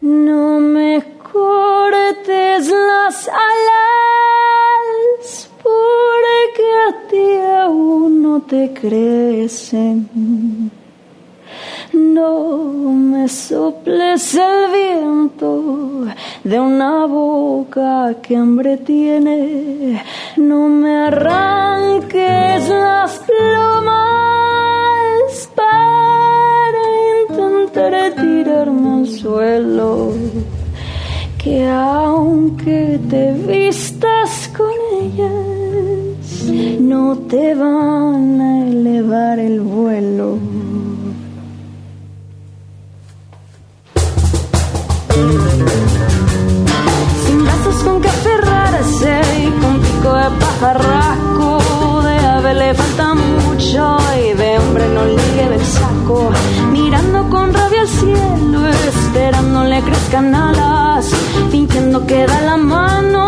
No 0.00 0.58
me 0.58 1.04
cortes 1.30 2.66
las 2.66 3.28
alas 3.28 4.50
porque 5.62 6.64
a 6.88 7.08
ti 7.10 7.26
aún 7.62 8.22
no 8.22 8.40
te 8.40 8.72
crecen 8.72 10.08
no 11.92 12.92
me 12.92 13.28
soples 13.28 14.34
el 14.34 14.72
viento 14.72 16.06
de 16.44 16.60
una 16.60 17.06
boca 17.06 18.14
que 18.22 18.36
hambre 18.36 18.76
tiene. 18.78 20.02
No 20.40 20.68
me 20.68 20.96
arranques 21.08 22.68
las 22.70 23.18
plumas 23.18 23.90
para 25.54 26.82
intentar 27.28 27.92
tirarme 28.14 29.00
al 29.00 29.06
suelo. 29.06 30.14
Que 31.36 31.68
aunque 31.68 32.98
te 33.10 33.32
vistas 33.32 34.50
con 34.56 34.72
ellas, 35.02 36.44
no 36.80 37.18
te 37.28 37.54
van 37.54 38.40
a 38.40 38.66
elevar 38.66 39.38
el 39.38 39.60
vuelo. 39.60 40.38
Sin 47.26 47.44
brazos 47.44 47.74
con 47.84 48.00
que 48.00 48.08
con 48.08 49.39
de 50.08 50.30
pajarraco. 50.40 52.02
De 52.02 52.16
ave 52.26 52.54
le 52.54 52.74
falta 52.74 53.14
mucho 53.14 53.98
y 54.18 54.32
de 54.34 54.58
hombre 54.58 54.88
no 54.94 55.04
le 55.04 55.22
lleve 55.36 55.56
el 55.56 55.64
saco. 55.64 56.30
Mirando 56.72 57.28
con 57.28 57.52
rabia 57.52 57.82
al 57.82 57.88
cielo, 57.88 58.66
esperando 58.66 59.64
le 59.64 59.80
crezcan 59.82 60.34
alas. 60.34 61.06
Fingiendo 61.50 62.06
que 62.06 62.26
da 62.26 62.40
la 62.40 62.56
mano, 62.56 63.19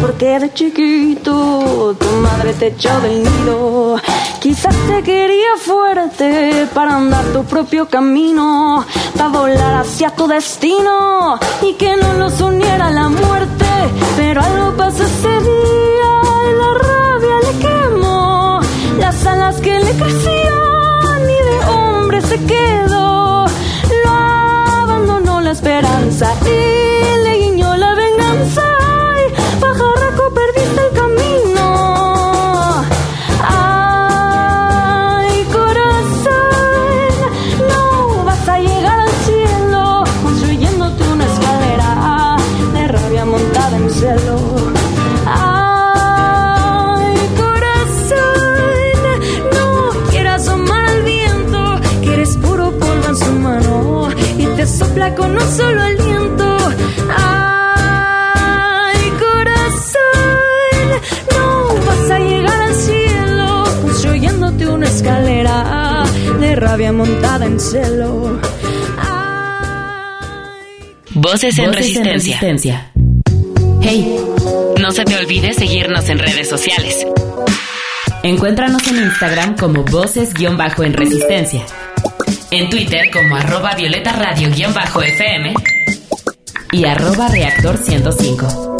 porque 0.00 0.38
de 0.38 0.52
chiquito 0.52 1.94
tu 1.98 2.06
madre 2.22 2.52
te 2.54 2.68
echó 2.68 3.00
del 3.00 3.22
nido? 3.22 3.96
Quizás 4.40 4.74
te 4.88 5.02
quería 5.02 5.56
fuerte 5.58 6.66
para 6.72 6.96
andar 6.96 7.24
tu 7.26 7.44
propio 7.44 7.88
camino, 7.88 8.84
para 9.16 9.28
volar 9.28 9.74
hacia 9.82 10.10
tu 10.10 10.26
destino 10.26 11.38
y 11.62 11.74
que 11.74 11.96
no 11.96 12.14
nos 12.14 12.40
uniera 12.40 12.90
la 12.90 13.08
muerte. 13.08 13.66
Pero 14.16 14.40
algo 14.40 14.76
pasó 14.76 15.02
ese 15.02 15.28
día 15.28 16.12
y 16.48 16.52
la 16.60 16.70
rabia 16.88 17.36
le 17.46 17.58
quemó 17.58 18.60
las 18.98 19.26
alas 19.26 19.60
que 19.60 19.78
le 19.78 19.92
crecían 19.92 21.20
y 21.22 21.38
de 21.48 21.58
hombre 21.74 22.22
se 22.22 22.38
quedó. 22.44 23.44
Lo 24.04 24.10
abandonó 24.10 25.40
la 25.40 25.50
esperanza 25.50 26.32
y 26.44 27.24
le 27.24 27.29
sopla 55.00 55.14
con 55.14 55.32
un 55.32 55.56
solo 55.56 55.82
aliento. 55.82 56.58
Ay, 57.16 58.98
corazón, 59.18 60.00
no 61.32 61.74
vas 61.86 62.10
a 62.10 62.18
llegar 62.18 62.60
al 62.62 62.74
cielo 62.74 63.64
construyéndote 63.82 64.66
una 64.66 64.86
escalera 64.86 66.04
de 66.38 66.56
rabia 66.56 66.92
montada 66.92 67.46
en 67.46 67.58
celo. 67.58 68.40
Voces 71.12 71.58
en 71.58 71.66
Voces 71.66 71.96
en 71.96 72.04
resistencia. 72.04 72.92
Hey, 73.82 74.16
no 74.80 74.90
se 74.92 75.04
te 75.04 75.16
olvide 75.16 75.52
seguirnos 75.54 76.08
en 76.08 76.18
redes 76.18 76.48
sociales. 76.48 77.06
Encuéntranos 78.22 78.86
en 78.88 78.96
Instagram 78.96 79.56
como 79.56 79.82
Voces-en 79.84 80.92
Resistencia. 80.92 81.64
En 82.52 82.68
Twitter 82.68 83.10
como 83.12 83.36
arroba 83.36 83.76
Violeta 83.76 84.12
Radio-FM 84.12 85.54
y 86.72 86.84
arroba 86.84 87.28
Reactor 87.28 87.76
105. 87.76 88.76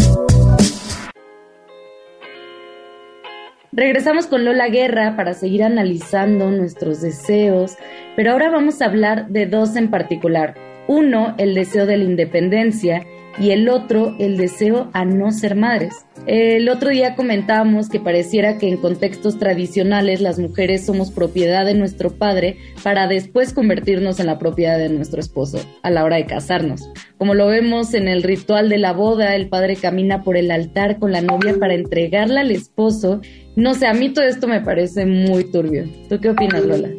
Regresamos 3.70 4.26
con 4.26 4.44
Lola 4.44 4.68
Guerra 4.68 5.14
para 5.16 5.34
seguir 5.34 5.62
analizando 5.62 6.50
nuestros 6.50 7.00
deseos, 7.00 7.76
pero 8.16 8.32
ahora 8.32 8.50
vamos 8.50 8.82
a 8.82 8.86
hablar 8.86 9.28
de 9.28 9.46
dos 9.46 9.76
en 9.76 9.88
particular. 9.88 10.56
Uno, 10.88 11.36
el 11.38 11.54
deseo 11.54 11.86
de 11.86 11.96
la 11.96 12.04
independencia 12.04 13.06
y 13.38 13.50
el 13.50 13.68
otro, 13.68 14.16
el 14.18 14.36
deseo 14.36 14.90
a 14.92 15.04
no 15.04 15.30
ser 15.30 15.54
madres. 15.54 16.06
El 16.26 16.68
otro 16.68 16.90
día 16.90 17.14
comentábamos 17.14 17.88
que 17.88 18.00
pareciera 18.00 18.58
que 18.58 18.68
en 18.68 18.76
contextos 18.76 19.38
tradicionales 19.38 20.20
las 20.20 20.38
mujeres 20.38 20.84
somos 20.84 21.10
propiedad 21.10 21.64
de 21.64 21.74
nuestro 21.74 22.10
padre 22.10 22.58
para 22.82 23.06
después 23.06 23.52
convertirnos 23.52 24.20
en 24.20 24.26
la 24.26 24.38
propiedad 24.38 24.78
de 24.78 24.90
nuestro 24.90 25.20
esposo 25.20 25.58
a 25.82 25.90
la 25.90 26.04
hora 26.04 26.16
de 26.16 26.26
casarnos. 26.26 26.90
Como 27.16 27.34
lo 27.34 27.46
vemos 27.46 27.94
en 27.94 28.08
el 28.08 28.22
ritual 28.22 28.68
de 28.68 28.78
la 28.78 28.92
boda, 28.92 29.34
el 29.34 29.48
padre 29.48 29.76
camina 29.76 30.22
por 30.22 30.36
el 30.36 30.50
altar 30.50 30.98
con 30.98 31.12
la 31.12 31.22
novia 31.22 31.56
para 31.58 31.74
entregarla 31.74 32.42
al 32.42 32.50
esposo. 32.50 33.20
No 33.56 33.74
sé, 33.74 33.86
a 33.86 33.94
mí 33.94 34.10
todo 34.12 34.26
esto 34.26 34.46
me 34.46 34.60
parece 34.60 35.06
muy 35.06 35.50
turbio. 35.50 35.84
¿Tú 36.08 36.20
qué 36.20 36.30
opinas, 36.30 36.64
Lola? 36.64 36.90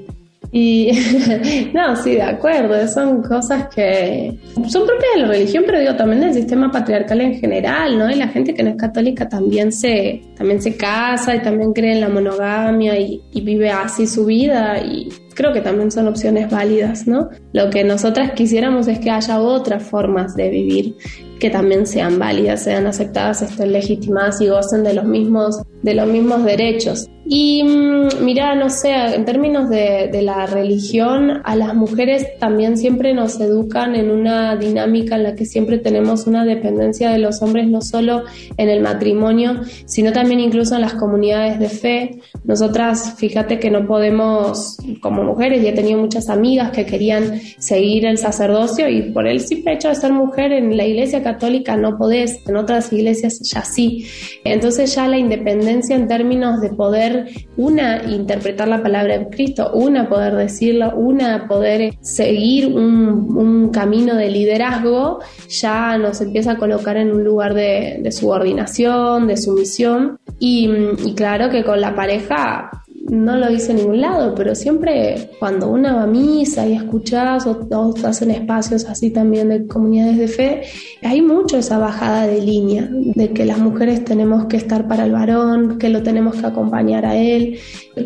Y 0.52 0.92
no, 1.74 1.96
sí, 1.96 2.16
de 2.16 2.24
acuerdo, 2.24 2.88
son 2.88 3.22
cosas 3.22 3.68
que 3.74 4.38
son 4.68 4.86
propias 4.86 5.14
de 5.16 5.22
la 5.22 5.28
religión, 5.30 5.64
pero 5.66 5.80
digo 5.80 5.96
también 5.96 6.22
del 6.22 6.34
sistema 6.34 6.70
patriarcal 6.70 7.22
en 7.22 7.40
general, 7.40 7.98
¿no? 7.98 8.10
Y 8.10 8.16
la 8.16 8.28
gente 8.28 8.54
que 8.54 8.62
no 8.62 8.72
es 8.72 8.76
católica 8.76 9.30
también 9.30 9.72
se, 9.72 10.22
también 10.36 10.62
se 10.62 10.76
casa 10.76 11.36
y 11.36 11.42
también 11.42 11.72
cree 11.72 11.94
en 11.94 12.02
la 12.02 12.10
monogamia 12.10 13.00
y, 13.00 13.22
y 13.32 13.42
vive 13.42 13.70
así 13.70 14.06
su 14.08 14.26
vida 14.26 14.80
y 14.80 15.10
creo 15.42 15.54
que 15.54 15.62
también 15.62 15.90
son 15.90 16.08
opciones 16.08 16.52
válidas, 16.52 17.08
¿no? 17.08 17.30
Lo 17.52 17.72
que 17.72 17.84
nosotras 17.84 18.34
quisiéramos 18.34 18.88
es 18.88 19.00
que 19.00 19.10
haya 19.10 19.42
otras 19.42 19.82
formas 19.82 20.36
de 20.36 20.50
vivir 20.50 20.96
que 21.42 21.50
también 21.50 21.88
sean 21.88 22.20
válidas, 22.20 22.64
sean 22.64 22.86
aceptadas, 22.86 23.42
estén 23.42 23.72
legitimadas 23.72 24.40
y 24.42 24.48
gocen 24.48 24.84
de 24.84 24.94
los 24.94 25.06
mismos, 25.06 25.64
de 25.82 25.96
los 25.96 26.08
mismos 26.08 26.44
derechos. 26.44 27.10
Y 27.26 27.64
mm, 27.64 28.24
mira, 28.24 28.56
no 28.56 28.70
sé, 28.70 28.92
en 28.92 29.26
términos 29.26 29.70
de, 29.70 30.10
de, 30.12 30.22
la 30.22 30.46
religión, 30.46 31.42
a 31.44 31.56
las 31.56 31.74
mujeres 31.74 32.38
también 32.40 32.78
siempre 32.78 33.14
nos 33.14 33.40
educan 33.40 33.96
en 33.96 34.12
una 34.12 34.56
dinámica 34.56 35.16
en 35.16 35.24
la 35.24 35.36
que 35.36 35.46
siempre 35.46 35.80
tenemos 35.80 36.28
una 36.28 36.46
dependencia 36.46 37.10
de 37.10 37.20
los 37.20 37.42
hombres, 37.42 37.68
no 37.68 37.82
solo 37.82 38.24
en 38.58 38.70
el 38.70 38.82
matrimonio, 38.82 39.62
sino 39.86 40.12
también 40.12 40.40
incluso 40.40 40.76
en 40.76 40.82
las 40.82 40.94
comunidades 40.94 41.60
de 41.60 41.70
fe. 41.70 42.20
Nosotras, 42.44 43.16
fíjate 43.18 43.60
que 43.60 43.72
no 43.72 43.88
podemos, 43.88 44.78
como 45.02 45.24
mujeres, 45.32 45.64
y 45.64 45.68
he 45.68 45.74
tenido 45.74 46.00
muchas 46.00 46.30
amigas 46.30 46.72
que 46.72 46.86
querían 46.86 47.40
seguir 47.58 48.06
el 48.06 48.18
sacerdocio 48.18 48.90
y 48.90 49.12
por 49.12 49.28
el 49.28 49.40
simple 49.40 49.74
hecho 49.74 49.90
de 49.90 49.96
ser 49.96 50.12
mujer 50.12 50.52
en 50.52 50.76
la 50.76 50.86
iglesia 50.86 51.24
católica 51.24 51.78
no 51.78 51.98
podés, 51.98 52.46
en 52.48 52.56
otras 52.58 52.92
iglesias 52.92 53.40
ya 53.42 53.64
sí. 53.64 54.06
Entonces 54.44 54.96
ya 54.96 55.08
la 55.08 55.18
independencia 55.18 55.96
en 55.96 56.08
términos 56.08 56.62
de 56.62 56.70
poder 56.70 57.28
una, 57.58 58.04
interpretar 58.04 58.68
la 58.68 58.82
palabra 58.82 59.18
de 59.18 59.30
Cristo, 59.30 59.72
una, 59.74 60.10
poder 60.10 60.36
decirlo, 60.36 60.94
una, 60.96 61.48
poder 61.48 61.94
seguir 62.02 62.68
un, 62.68 63.70
camino 63.72 64.16
de 64.16 64.30
liderazgo, 64.30 65.20
ya 65.48 65.98
nos 65.98 66.20
empieza 66.20 66.52
a 66.52 66.58
colocar 66.58 66.98
en 66.98 67.12
un 67.12 67.24
lugar 67.24 67.54
de, 67.54 68.00
de 68.02 68.12
subordinación, 68.12 69.28
de 69.28 69.38
sumisión. 69.38 70.20
Y 70.40 70.68
claro 71.16 71.50
que 71.50 71.64
con 71.64 71.80
la 71.80 71.96
pareja 71.96 72.70
no 73.10 73.36
lo 73.36 73.50
hice 73.50 73.72
en 73.72 73.78
ningún 73.78 74.02
lado, 74.02 74.36
pero 74.36 74.54
siempre 74.54 75.30
cuando 75.40 75.70
una 75.70 75.96
va 75.96 76.04
a 76.04 76.08
misa 76.08 76.68
y 76.68 76.74
escuchas 76.74 77.48
o, 77.48 77.68
o 77.72 77.94
hacen 78.08 78.32
espacios 78.32 78.86
así 78.86 79.10
también 79.10 79.50
de 79.50 79.66
comunidades 79.66 80.18
de 80.18 80.28
fe, 80.28 80.62
hay 81.02 81.22
mucho 81.22 81.58
esa 81.58 81.78
bajada 81.78 82.28
de 82.28 82.42
línea, 82.42 82.88
de 82.90 83.32
que 83.32 83.46
las 83.46 83.58
mujeres 83.58 84.04
tenemos 84.06 84.46
que 84.46 84.58
estar 84.58 84.88
para 84.88 85.06
el 85.06 85.12
varón, 85.12 85.80
que 85.80 85.90
lo 85.90 86.04
tenemos 86.04 86.36
que 86.36 86.46
acompañar 86.46 87.06
a 87.06 87.16
él. 87.16 87.58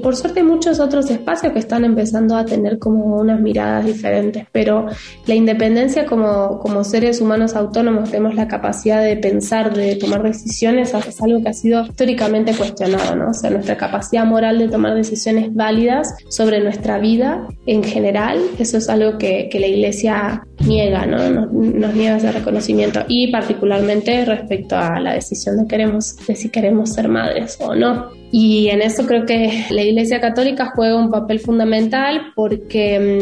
Por 0.02 0.16
suerte 0.16 0.40
hay 0.40 0.46
muchos 0.46 0.80
otros 0.80 1.10
espacios 1.12 1.52
que 1.54 1.60
están 1.60 1.84
empezando 1.84 2.36
a 2.36 2.46
tener 2.46 2.80
como 2.80 3.18
unas 3.18 3.40
miradas 3.42 3.86
diferentes, 3.86 4.48
pero 4.52 4.88
la 5.28 5.36
independencia 5.36 6.06
como, 6.06 6.60
como 6.60 6.84
seres 6.84 7.22
humanos 7.22 7.56
autónomos 7.56 8.10
tenemos 8.10 8.36
la 8.36 8.48
capacidad 8.48 9.04
de 9.04 9.18
pensar, 9.18 9.74
de 9.74 9.96
tomar 9.96 10.24
decisiones, 10.24 10.94
es 10.94 11.22
algo 11.22 11.42
que 11.44 11.50
ha 11.50 11.54
sido 11.54 11.84
históricamente 11.84 12.54
cuestionado, 12.54 13.16
¿no? 13.16 13.30
O 13.32 13.34
sea, 13.34 13.50
nuestra 13.50 13.78
capacidad 13.78 14.26
moral 14.26 14.58
de 14.58 14.70
tomar 14.70 14.85
decisiones 14.94 15.54
válidas 15.54 16.14
sobre 16.30 16.60
nuestra 16.62 17.00
vida 17.00 17.48
en 17.66 17.84
general, 17.84 18.40
eso 18.60 18.78
es 18.78 18.90
algo 18.90 19.18
que, 19.18 19.50
que 19.50 19.60
la 19.60 19.68
iglesia 19.68 20.44
niega, 20.66 21.06
¿no? 21.06 21.18
Nos, 21.30 21.52
nos, 21.52 21.94
niega 21.96 22.18
ese 22.18 22.32
reconocimiento 22.32 23.02
y 23.08 23.32
particularmente 23.32 24.26
respecto 24.26 24.78
a 24.78 25.00
la 25.00 25.14
decisión 25.14 25.58
de, 25.58 25.68
queremos, 25.68 26.16
de 26.28 26.36
si 26.36 26.50
queremos 26.50 26.94
ser 26.94 27.08
madres 27.08 27.58
o 27.60 27.74
no. 27.76 28.12
Y 28.32 28.70
en 28.70 28.82
eso 28.82 29.06
creo 29.06 29.26
que 29.26 29.66
la 29.70 29.84
Iglesia 29.84 30.20
Católica 30.20 30.72
juega 30.76 30.98
un 30.98 31.10
papel 31.10 31.40
fundamental 31.40 32.34
porque 32.36 33.20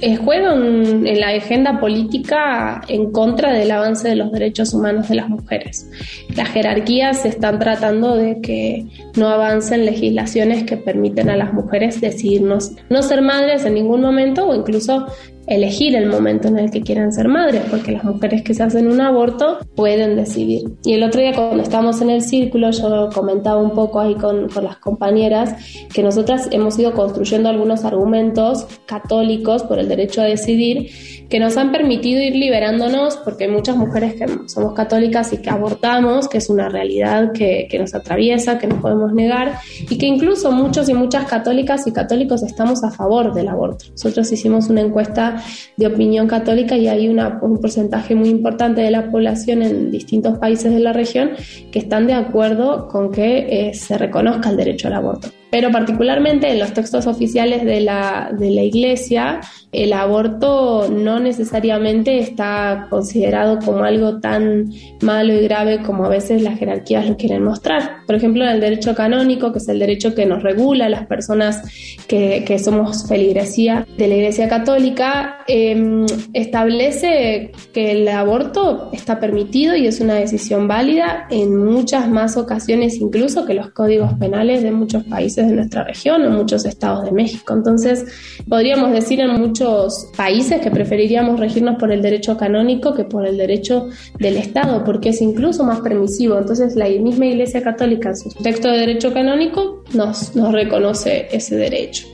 eh, 0.00 0.16
juega 0.16 0.52
un, 0.52 1.06
en 1.06 1.20
la 1.20 1.28
agenda 1.28 1.80
política 1.80 2.82
en 2.88 3.10
contra 3.10 3.52
del 3.52 3.70
avance 3.70 4.08
de 4.08 4.16
los 4.16 4.30
derechos 4.32 4.74
humanos 4.74 5.08
de 5.08 5.14
las 5.14 5.28
mujeres. 5.28 5.88
Las 6.36 6.48
jerarquías 6.48 7.24
están 7.24 7.58
tratando 7.58 8.16
de 8.16 8.40
que 8.40 8.86
no 9.16 9.28
avancen 9.28 9.86
legislaciones 9.86 10.64
que 10.64 10.76
permiten 10.76 11.30
a 11.30 11.36
las 11.36 11.52
mujeres 11.52 12.00
decidirnos 12.00 12.72
no 12.90 13.02
ser 13.02 13.22
madres 13.22 13.64
en 13.64 13.74
ningún 13.74 14.00
momento 14.00 14.46
o 14.46 14.54
incluso 14.54 15.06
elegir 15.50 15.96
el 15.96 16.06
momento 16.06 16.46
en 16.46 16.58
el 16.58 16.70
que 16.70 16.80
quieran 16.80 17.12
ser 17.12 17.26
madres, 17.26 17.62
porque 17.68 17.90
las 17.90 18.04
mujeres 18.04 18.42
que 18.42 18.54
se 18.54 18.62
hacen 18.62 18.86
un 18.86 19.00
aborto 19.00 19.58
pueden 19.74 20.14
decidir. 20.14 20.62
Y 20.84 20.94
el 20.94 21.02
otro 21.02 21.20
día 21.20 21.32
cuando 21.34 21.62
estábamos 21.62 22.00
en 22.00 22.10
el 22.10 22.22
círculo, 22.22 22.70
yo 22.70 23.10
comentaba 23.12 23.60
un 23.60 23.72
poco 23.72 23.98
ahí 23.98 24.14
con, 24.14 24.48
con 24.48 24.64
las 24.64 24.76
compañeras 24.76 25.56
que 25.92 26.04
nosotras 26.04 26.48
hemos 26.52 26.78
ido 26.78 26.92
construyendo 26.92 27.48
algunos 27.48 27.84
argumentos 27.84 28.66
católicos 28.86 29.64
por 29.64 29.80
el 29.80 29.88
derecho 29.88 30.22
a 30.22 30.24
decidir 30.24 30.88
que 31.28 31.38
nos 31.38 31.56
han 31.56 31.72
permitido 31.72 32.20
ir 32.22 32.34
liberándonos, 32.34 33.16
porque 33.18 33.44
hay 33.44 33.50
muchas 33.50 33.76
mujeres 33.76 34.14
que 34.14 34.26
somos 34.46 34.74
católicas 34.74 35.32
y 35.32 35.38
que 35.38 35.50
abortamos, 35.50 36.28
que 36.28 36.38
es 36.38 36.48
una 36.48 36.68
realidad 36.68 37.32
que, 37.32 37.68
que 37.70 37.78
nos 37.78 37.94
atraviesa, 37.94 38.58
que 38.58 38.66
no 38.66 38.80
podemos 38.80 39.12
negar, 39.12 39.58
y 39.88 39.96
que 39.96 40.06
incluso 40.06 40.50
muchos 40.50 40.88
y 40.88 40.94
muchas 40.94 41.26
católicas 41.26 41.86
y 41.86 41.92
católicos 41.92 42.42
estamos 42.42 42.82
a 42.82 42.90
favor 42.90 43.32
del 43.32 43.48
aborto. 43.48 43.86
Nosotros 43.92 44.30
hicimos 44.32 44.68
una 44.68 44.80
encuesta 44.80 45.39
de 45.76 45.86
opinión 45.86 46.26
católica 46.26 46.76
y 46.76 46.88
hay 46.88 47.08
un 47.08 47.58
porcentaje 47.60 48.14
muy 48.14 48.28
importante 48.28 48.80
de 48.80 48.90
la 48.90 49.10
población 49.10 49.62
en 49.62 49.90
distintos 49.90 50.38
países 50.38 50.72
de 50.72 50.80
la 50.80 50.92
región 50.92 51.30
que 51.70 51.78
están 51.78 52.06
de 52.06 52.14
acuerdo 52.14 52.88
con 52.88 53.10
que 53.10 53.68
eh, 53.68 53.74
se 53.74 53.98
reconozca 53.98 54.50
el 54.50 54.56
derecho 54.56 54.88
al 54.88 54.94
aborto. 54.94 55.28
Pero 55.50 55.70
particularmente 55.70 56.50
en 56.50 56.58
los 56.58 56.72
textos 56.72 57.06
oficiales 57.06 57.64
de 57.64 57.80
la, 57.80 58.30
de 58.36 58.50
la 58.50 58.62
Iglesia, 58.62 59.40
el 59.72 59.92
aborto 59.92 60.88
no 60.90 61.20
necesariamente 61.20 62.18
está 62.18 62.88
considerado 62.90 63.58
como 63.64 63.84
algo 63.84 64.18
tan 64.20 64.72
malo 65.00 65.32
y 65.32 65.42
grave 65.42 65.80
como 65.82 66.04
a 66.04 66.08
veces 66.08 66.42
las 66.42 66.58
jerarquías 66.58 67.08
lo 67.08 67.16
quieren 67.16 67.44
mostrar. 67.44 68.04
Por 68.06 68.16
ejemplo, 68.16 68.44
en 68.44 68.50
el 68.50 68.60
derecho 68.60 68.94
canónico, 68.94 69.52
que 69.52 69.58
es 69.58 69.68
el 69.68 69.78
derecho 69.78 70.14
que 70.14 70.26
nos 70.26 70.42
regula 70.42 70.88
las 70.88 71.06
personas 71.06 71.62
que, 72.08 72.44
que 72.44 72.58
somos 72.58 73.08
feligresía 73.08 73.86
de 73.96 74.08
la 74.08 74.14
Iglesia 74.16 74.48
Católica, 74.48 75.44
em, 75.46 76.04
establece 76.32 77.52
que 77.72 77.92
el 77.92 78.08
aborto 78.08 78.90
está 78.92 79.20
permitido 79.20 79.76
y 79.76 79.86
es 79.86 80.00
una 80.00 80.14
decisión 80.14 80.66
válida 80.66 81.26
en 81.30 81.56
muchas 81.56 82.08
más 82.08 82.36
ocasiones 82.36 82.96
incluso 82.96 83.46
que 83.46 83.54
los 83.54 83.70
códigos 83.70 84.14
penales 84.14 84.62
de 84.62 84.72
muchos 84.72 85.04
países 85.04 85.39
de 85.46 85.54
nuestra 85.54 85.84
región 85.84 86.24
o 86.26 86.30
muchos 86.30 86.64
estados 86.64 87.04
de 87.04 87.12
México. 87.12 87.54
Entonces, 87.54 88.04
podríamos 88.48 88.92
decir 88.92 89.20
en 89.20 89.30
muchos 89.40 90.10
países 90.16 90.60
que 90.60 90.70
preferiríamos 90.70 91.38
regirnos 91.38 91.76
por 91.76 91.92
el 91.92 92.02
derecho 92.02 92.36
canónico 92.36 92.94
que 92.94 93.04
por 93.04 93.26
el 93.26 93.36
derecho 93.36 93.88
del 94.18 94.36
Estado, 94.36 94.84
porque 94.84 95.10
es 95.10 95.20
incluso 95.20 95.64
más 95.64 95.80
permisivo. 95.80 96.38
Entonces 96.38 96.76
la 96.76 96.88
misma 96.88 97.26
Iglesia 97.26 97.62
Católica 97.62 98.10
en 98.10 98.16
su 98.16 98.30
texto 98.30 98.68
de 98.68 98.78
derecho 98.78 99.12
canónico 99.12 99.84
nos, 99.94 100.34
nos 100.34 100.52
reconoce 100.52 101.28
ese 101.32 101.56
derecho. 101.56 102.06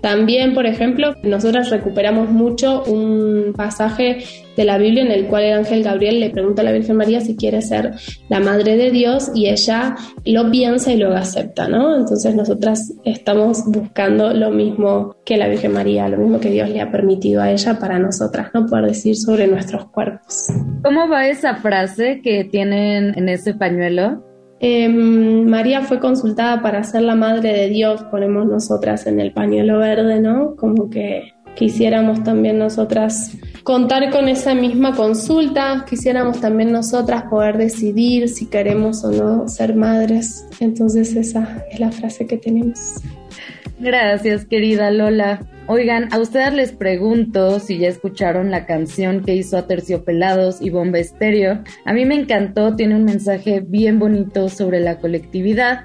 También, 0.00 0.54
por 0.54 0.66
ejemplo, 0.66 1.14
nosotras 1.22 1.70
recuperamos 1.70 2.30
mucho 2.30 2.84
un 2.84 3.52
pasaje 3.56 4.18
de 4.56 4.64
la 4.64 4.78
Biblia 4.78 5.02
en 5.02 5.10
el 5.10 5.26
cual 5.26 5.44
el 5.44 5.52
ángel 5.58 5.82
Gabriel 5.82 6.20
le 6.20 6.30
pregunta 6.30 6.62
a 6.62 6.64
la 6.64 6.72
Virgen 6.72 6.96
María 6.96 7.20
si 7.20 7.36
quiere 7.36 7.60
ser 7.62 7.92
la 8.28 8.40
madre 8.40 8.76
de 8.76 8.90
Dios 8.90 9.30
y 9.34 9.48
ella 9.48 9.96
lo 10.24 10.50
piensa 10.50 10.92
y 10.92 10.96
lo 10.96 11.14
acepta, 11.14 11.68
¿no? 11.68 11.96
Entonces 11.96 12.34
nosotras 12.34 12.94
estamos 13.04 13.64
buscando 13.66 14.32
lo 14.32 14.50
mismo 14.50 15.16
que 15.24 15.36
la 15.36 15.48
Virgen 15.48 15.72
María, 15.72 16.08
lo 16.08 16.18
mismo 16.18 16.40
que 16.40 16.50
Dios 16.50 16.70
le 16.70 16.80
ha 16.80 16.90
permitido 16.90 17.42
a 17.42 17.50
ella 17.50 17.78
para 17.78 17.98
nosotras, 17.98 18.50
¿no? 18.54 18.66
Poder 18.66 18.86
decir 18.86 19.16
sobre 19.16 19.46
nuestros 19.46 19.86
cuerpos. 19.86 20.48
¿Cómo 20.82 21.08
va 21.08 21.28
esa 21.28 21.56
frase 21.56 22.20
que 22.22 22.44
tienen 22.44 23.12
en 23.16 23.28
ese 23.28 23.54
pañuelo? 23.54 24.24
Em, 24.58 25.44
María 25.44 25.82
fue 25.82 26.00
consultada 26.00 26.62
para 26.62 26.82
ser 26.82 27.02
la 27.02 27.14
madre 27.14 27.52
de 27.52 27.68
Dios, 27.68 28.02
ponemos 28.10 28.46
nosotras 28.46 29.06
en 29.06 29.20
el 29.20 29.32
pañuelo 29.32 29.78
verde, 29.78 30.20
¿no? 30.20 30.56
Como 30.56 30.88
que 30.88 31.34
quisiéramos 31.54 32.22
también 32.22 32.58
nosotras 32.58 33.36
contar 33.64 34.10
con 34.10 34.28
esa 34.28 34.54
misma 34.54 34.94
consulta, 34.94 35.84
quisiéramos 35.88 36.40
también 36.40 36.72
nosotras 36.72 37.24
poder 37.24 37.56
decidir 37.58 38.28
si 38.28 38.46
queremos 38.46 39.04
o 39.04 39.10
no 39.10 39.48
ser 39.48 39.74
madres. 39.74 40.46
Entonces 40.60 41.14
esa 41.16 41.64
es 41.70 41.80
la 41.80 41.90
frase 41.90 42.26
que 42.26 42.38
tenemos. 42.38 42.78
Gracias, 43.78 44.46
querida 44.46 44.90
Lola. 44.90 45.40
Oigan, 45.68 46.12
a 46.12 46.18
ustedes 46.18 46.54
les 46.54 46.72
pregunto 46.72 47.58
si 47.58 47.78
ya 47.78 47.88
escucharon 47.88 48.52
la 48.52 48.66
canción 48.66 49.24
que 49.24 49.34
hizo 49.34 49.56
a 49.56 49.66
Terciopelados 49.66 50.62
y 50.62 50.70
Bomba 50.70 50.98
Estéreo. 50.98 51.64
A 51.84 51.92
mí 51.92 52.04
me 52.04 52.14
encantó, 52.14 52.76
tiene 52.76 52.94
un 52.94 53.04
mensaje 53.04 53.64
bien 53.66 53.98
bonito 53.98 54.48
sobre 54.48 54.78
la 54.78 54.98
colectividad. 54.98 55.84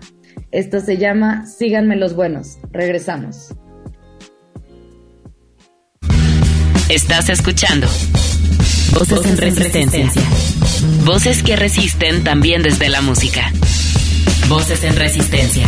Esto 0.51 0.81
se 0.81 0.97
llama 0.97 1.47
Síganme 1.47 1.95
los 1.95 2.15
buenos. 2.15 2.59
Regresamos. 2.71 3.55
Estás 6.87 7.29
escuchando 7.29 7.87
Voces, 8.93 9.25
en 9.25 9.37
resistencia. 9.37 10.05
Voces 11.05 11.41
que 11.41 11.55
resisten 11.55 12.23
también 12.23 12.61
desde 12.61 12.89
la 12.89 13.01
música. 13.01 13.51
Voces 14.47 14.83
en 14.83 14.95
Resistencia. 14.95 15.65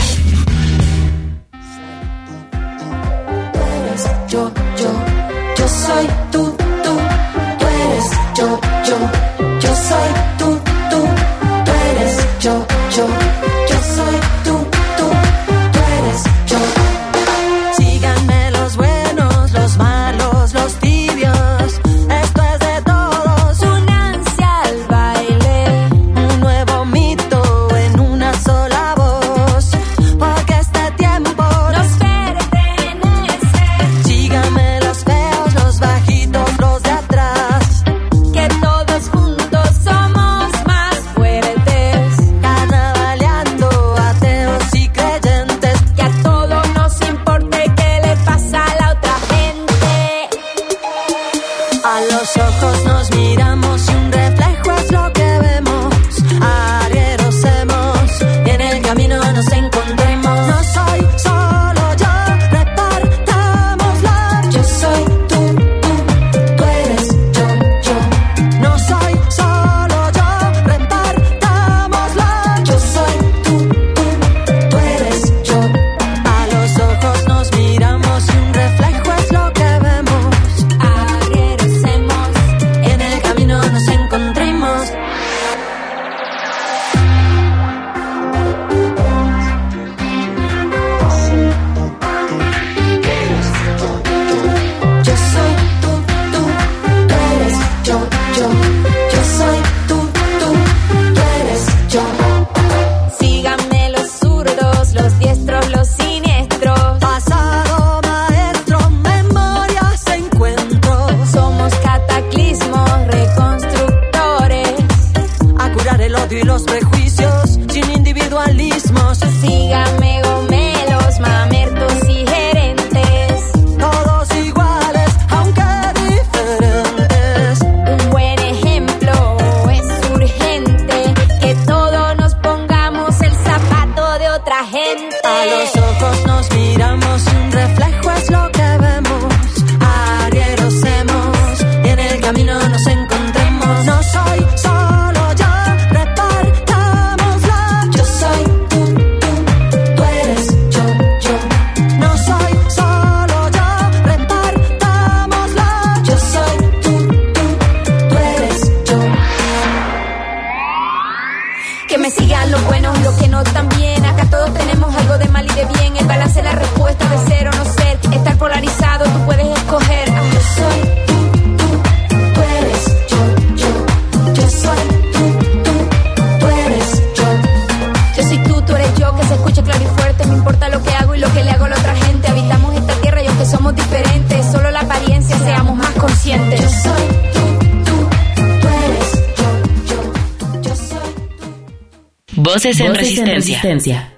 Voces 192.63 192.80
en, 193.19 193.26
resistencia. 193.26 194.13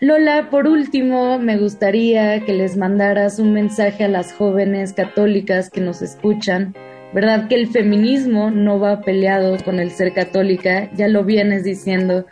Lola, 0.00 0.50
por 0.50 0.66
último, 0.66 1.38
me 1.38 1.56
gustaría 1.56 2.44
que 2.44 2.52
les 2.52 2.76
mandaras 2.76 3.38
un 3.38 3.54
mensaje 3.54 4.04
a 4.04 4.08
las 4.08 4.34
jóvenes 4.34 4.92
católicas 4.92 5.70
que 5.70 5.80
nos 5.80 6.02
escuchan. 6.02 6.74
¿Verdad 7.14 7.48
que 7.48 7.54
el 7.54 7.68
feminismo 7.68 8.50
no 8.50 8.78
va 8.78 9.00
peleado 9.00 9.56
con 9.64 9.80
el 9.80 9.90
ser 9.90 10.12
católica? 10.12 10.90
Ya 10.94 11.08
lo 11.08 11.24
vienes 11.24 11.64
diciendo, 11.64 12.26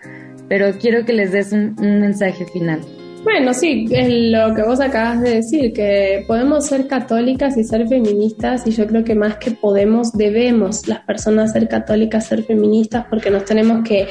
pero 0.51 0.73
quiero 0.79 1.07
que 1.07 1.15
les 1.15 1.33
des 1.33 1.53
un, 1.53 1.77
un 1.79 1.99
mensaje 1.99 2.45
final. 2.53 2.81
Bueno, 3.25 3.53
sí, 3.55 3.87
es 3.91 4.09
lo 4.09 4.55
que 4.55 4.63
vos 4.63 4.81
acabas 4.81 5.21
de 5.21 5.37
decir, 5.37 5.73
que 5.73 6.25
podemos 6.27 6.67
ser 6.67 6.87
católicas 6.87 7.57
y 7.57 7.65
ser 7.65 7.89
feministas 7.89 8.67
y 8.67 8.71
yo 8.71 8.87
creo 8.87 9.05
que 9.05 9.15
más 9.15 9.37
que 9.37 9.51
podemos, 9.51 10.13
debemos 10.13 10.87
las 10.87 11.01
personas 11.01 11.53
ser 11.53 11.69
católicas, 11.69 12.27
ser 12.27 12.45
feministas 12.45 13.07
porque 13.11 13.31
nos 13.31 13.45
tenemos 13.45 13.83
que 13.83 14.07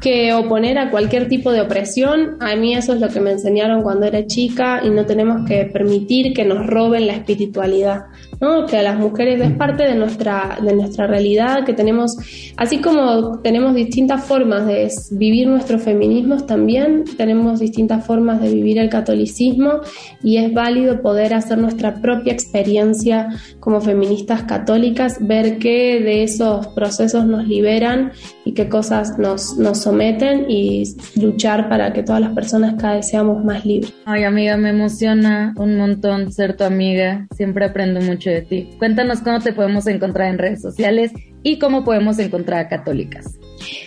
que 0.00 0.32
oponer 0.32 0.78
a 0.78 0.90
cualquier 0.90 1.28
tipo 1.28 1.52
de 1.52 1.60
opresión. 1.60 2.36
A 2.40 2.56
mí 2.56 2.74
eso 2.74 2.94
es 2.94 3.00
lo 3.00 3.08
que 3.08 3.20
me 3.20 3.32
enseñaron 3.32 3.82
cuando 3.82 4.06
era 4.06 4.26
chica 4.26 4.80
y 4.84 4.90
no 4.90 5.06
tenemos 5.06 5.46
que 5.46 5.64
permitir 5.66 6.34
que 6.34 6.44
nos 6.44 6.66
roben 6.66 7.06
la 7.06 7.14
espiritualidad, 7.14 8.04
¿no? 8.44 8.66
Que 8.66 8.76
a 8.76 8.82
las 8.82 8.98
mujeres 8.98 9.40
es 9.40 9.52
parte 9.52 9.84
de 9.84 9.94
nuestra, 9.94 10.58
de 10.62 10.74
nuestra 10.74 11.06
realidad, 11.06 11.64
que 11.64 11.72
tenemos, 11.72 12.16
así 12.56 12.78
como 12.78 13.38
tenemos 13.40 13.74
distintas 13.74 14.22
formas 14.24 14.66
de 14.66 14.90
vivir 15.12 15.48
nuestros 15.48 15.82
feminismos, 15.82 16.46
también 16.46 17.04
tenemos 17.16 17.60
distintas 17.60 18.04
formas 18.04 18.42
de 18.42 18.52
vivir 18.52 18.78
el 18.78 18.90
catolicismo 18.90 19.80
y 20.22 20.36
es 20.36 20.52
válido 20.52 21.00
poder 21.00 21.32
hacer 21.32 21.56
nuestra 21.56 21.94
propia 22.02 22.34
experiencia 22.34 23.28
como 23.60 23.80
feministas 23.80 24.42
católicas, 24.42 25.16
ver 25.20 25.58
qué 25.58 26.00
de 26.00 26.22
esos 26.22 26.66
procesos 26.68 27.24
nos 27.24 27.48
liberan 27.48 28.12
y 28.44 28.52
qué 28.52 28.68
cosas 28.68 29.18
nos, 29.18 29.56
nos 29.56 29.78
someten 29.78 30.50
y 30.50 30.84
luchar 31.18 31.70
para 31.70 31.94
que 31.94 32.02
todas 32.02 32.20
las 32.20 32.34
personas 32.34 32.74
cada 32.78 32.96
vez 32.96 33.08
seamos 33.08 33.42
más 33.42 33.64
libres. 33.64 33.94
Ay, 34.04 34.24
amiga, 34.24 34.58
me 34.58 34.68
emociona 34.68 35.54
un 35.56 35.78
montón 35.78 36.30
ser 36.30 36.56
tu 36.56 36.64
amiga. 36.64 37.26
Siempre 37.34 37.64
aprendo 37.64 38.02
mucho 38.02 38.33
de 38.34 38.42
ti. 38.42 38.70
Cuéntanos 38.78 39.20
cómo 39.20 39.40
te 39.40 39.52
podemos 39.52 39.86
encontrar 39.86 40.28
en 40.28 40.38
redes 40.38 40.62
sociales 40.62 41.12
y 41.42 41.58
cómo 41.58 41.84
podemos 41.84 42.18
encontrar 42.18 42.66
a 42.66 42.68
católicas. 42.68 43.38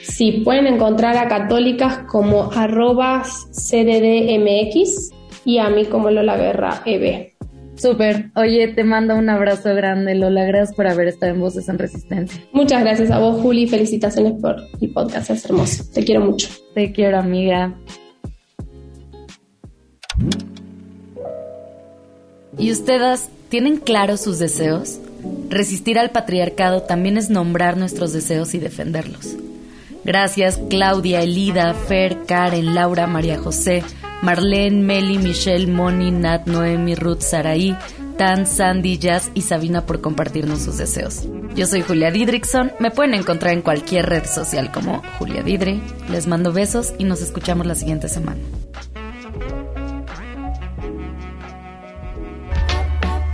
Sí, 0.03 0.41
pueden 0.43 0.67
encontrar 0.67 1.17
a 1.17 1.27
católicas 1.27 1.99
como 2.07 2.51
arroba 2.51 3.23
cddmx 3.51 5.11
y 5.45 5.59
a 5.59 5.69
mí 5.69 5.85
como 5.85 6.09
Lola 6.09 6.37
Guerra 6.37 6.81
EB. 6.85 7.33
Súper. 7.77 8.31
Oye, 8.35 8.69
te 8.69 8.83
mando 8.83 9.15
un 9.15 9.29
abrazo 9.29 9.73
grande, 9.75 10.15
Lola. 10.15 10.45
Gracias 10.45 10.75
por 10.75 10.87
haber 10.87 11.07
estado 11.07 11.33
en 11.33 11.39
Voces 11.39 11.69
en 11.69 11.77
Resistencia. 11.77 12.41
Muchas 12.51 12.81
gracias 12.81 13.11
a 13.11 13.19
vos, 13.19 13.39
Juli. 13.39 13.67
Felicitaciones 13.67 14.33
por 14.41 14.55
el 14.81 14.89
podcast. 14.91 15.29
Es 15.29 15.45
hermoso. 15.45 15.83
Te 15.93 16.03
quiero 16.03 16.21
mucho. 16.21 16.49
Te 16.73 16.91
quiero, 16.91 17.19
amiga. 17.19 17.75
¿Y 22.57 22.71
ustedes 22.71 23.29
tienen 23.49 23.77
claros 23.77 24.21
sus 24.21 24.39
deseos? 24.39 24.99
Resistir 25.49 25.97
al 25.97 26.11
patriarcado 26.11 26.83
también 26.83 27.17
es 27.17 27.29
nombrar 27.29 27.77
nuestros 27.77 28.13
deseos 28.13 28.53
y 28.53 28.59
defenderlos. 28.59 29.35
Gracias 30.03 30.59
Claudia, 30.69 31.21
Elida, 31.21 31.73
Fer, 31.73 32.25
Karen, 32.25 32.75
Laura, 32.75 33.07
María 33.07 33.37
José, 33.37 33.83
Marlene, 34.21 34.81
Meli, 34.81 35.17
Michelle, 35.17 35.67
Moni, 35.67 36.11
Nat, 36.11 36.47
Noemi, 36.47 36.95
Ruth, 36.95 37.21
Saraí, 37.21 37.75
Tan, 38.17 38.47
Sandy, 38.47 38.97
Jazz 38.97 39.31
y 39.35 39.43
Sabina 39.43 39.85
por 39.85 40.01
compartirnos 40.01 40.61
sus 40.61 40.77
deseos. 40.77 41.27
Yo 41.55 41.67
soy 41.67 41.81
Julia 41.81 42.09
Didrickson, 42.09 42.71
me 42.79 42.89
pueden 42.89 43.13
encontrar 43.13 43.53
en 43.53 43.61
cualquier 43.61 44.07
red 44.07 44.25
social 44.25 44.71
como 44.71 45.03
Julia 45.19 45.43
Didri. 45.43 45.81
Les 46.09 46.25
mando 46.25 46.51
besos 46.51 46.93
y 46.97 47.03
nos 47.03 47.21
escuchamos 47.21 47.67
la 47.67 47.75
siguiente 47.75 48.09
semana. 48.09 48.39